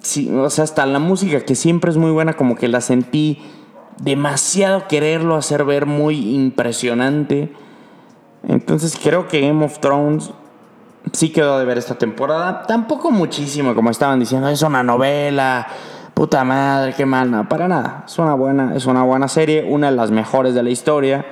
sí, 0.00 0.28
o 0.34 0.50
sea, 0.50 0.64
hasta 0.64 0.84
la 0.86 0.98
música 0.98 1.44
que 1.44 1.54
siempre 1.54 1.90
es 1.90 1.96
muy 1.96 2.10
buena, 2.10 2.32
como 2.32 2.56
que 2.56 2.66
la 2.66 2.80
sentí 2.80 3.38
demasiado 3.98 4.88
quererlo 4.88 5.36
hacer 5.36 5.64
ver 5.64 5.86
muy 5.86 6.34
impresionante. 6.34 7.52
Entonces 8.46 8.98
creo 9.02 9.28
que 9.28 9.40
Game 9.40 9.64
of 9.64 9.78
Thrones 9.78 10.30
sí 11.12 11.30
quedó 11.30 11.58
de 11.58 11.64
ver 11.64 11.78
esta 11.78 11.96
temporada. 11.96 12.62
Tampoco 12.66 13.10
muchísimo, 13.10 13.74
como 13.74 13.90
estaban 13.90 14.20
diciendo, 14.20 14.48
es 14.48 14.62
una 14.62 14.82
novela. 14.82 15.66
Puta 16.14 16.44
madre, 16.44 16.92
qué 16.94 17.06
mal, 17.06 17.30
no, 17.30 17.48
para 17.48 17.68
nada. 17.68 18.04
Es 18.06 18.18
una 18.18 18.34
buena, 18.34 18.76
es 18.76 18.86
una 18.86 19.02
buena 19.02 19.28
serie, 19.28 19.64
una 19.68 19.90
de 19.90 19.96
las 19.96 20.10
mejores 20.10 20.54
de 20.54 20.62
la 20.62 20.70
historia. 20.70 21.24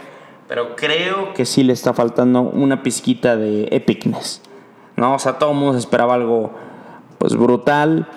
Pero 0.49 0.75
creo 0.75 1.35
que 1.35 1.45
sí 1.45 1.63
le 1.63 1.73
está 1.73 1.93
faltando 1.93 2.43
una 2.43 2.83
pizquita 2.83 3.37
de 3.37 3.69
epicness. 3.71 4.43
¿No? 4.97 5.15
O 5.15 5.19
sea, 5.19 5.39
todo 5.39 5.53
el 5.53 5.59
mundo 5.59 5.79
esperaba 5.79 6.15
algo 6.15 6.53
pues 7.19 7.37
brutal. 7.37 8.09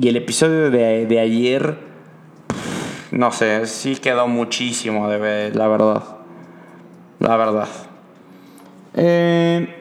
Y 0.00 0.08
el 0.08 0.16
episodio 0.16 0.70
de, 0.70 1.06
de 1.06 1.20
ayer, 1.20 1.78
no 3.10 3.32
sé, 3.32 3.66
sí 3.66 3.96
quedó 3.96 4.28
muchísimo 4.28 5.08
de 5.08 5.18
ver, 5.18 5.56
la 5.56 5.68
verdad. 5.68 6.02
La 7.20 7.36
verdad. 7.36 7.68
Eh, 8.94 9.76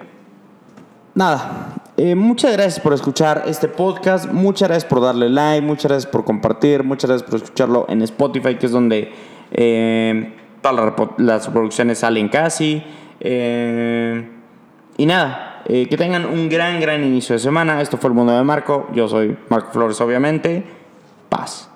nada, 1.13 1.75
eh, 1.97 2.15
muchas 2.15 2.51
gracias 2.53 2.79
por 2.79 2.93
escuchar 2.93 3.43
este 3.47 3.67
podcast, 3.67 4.31
muchas 4.31 4.69
gracias 4.69 4.89
por 4.89 5.01
darle 5.01 5.29
like, 5.29 5.65
muchas 5.65 5.91
gracias 5.91 6.11
por 6.11 6.23
compartir, 6.23 6.83
muchas 6.83 7.09
gracias 7.09 7.29
por 7.29 7.41
escucharlo 7.41 7.85
en 7.89 8.01
Spotify, 8.03 8.55
que 8.55 8.65
es 8.67 8.71
donde 8.71 9.11
eh, 9.51 10.33
todas 10.61 10.93
las 11.17 11.45
reproducciones 11.45 11.99
salen 11.99 12.29
casi. 12.29 12.83
y 14.99 15.05
nada, 15.05 15.63
que 15.65 15.97
tengan 15.97 16.25
un 16.25 16.49
gran, 16.49 16.79
gran 16.79 17.03
inicio 17.03 17.33
de 17.33 17.39
semana. 17.39 17.81
Esto 17.81 17.97
fue 17.97 18.09
el 18.09 18.15
mundo 18.15 18.35
de 18.35 18.43
Marco. 18.43 18.87
Yo 18.93 19.07
soy 19.07 19.37
Marco 19.49 19.71
Flores, 19.71 19.99
obviamente. 20.01 20.63
Paz. 21.29 21.69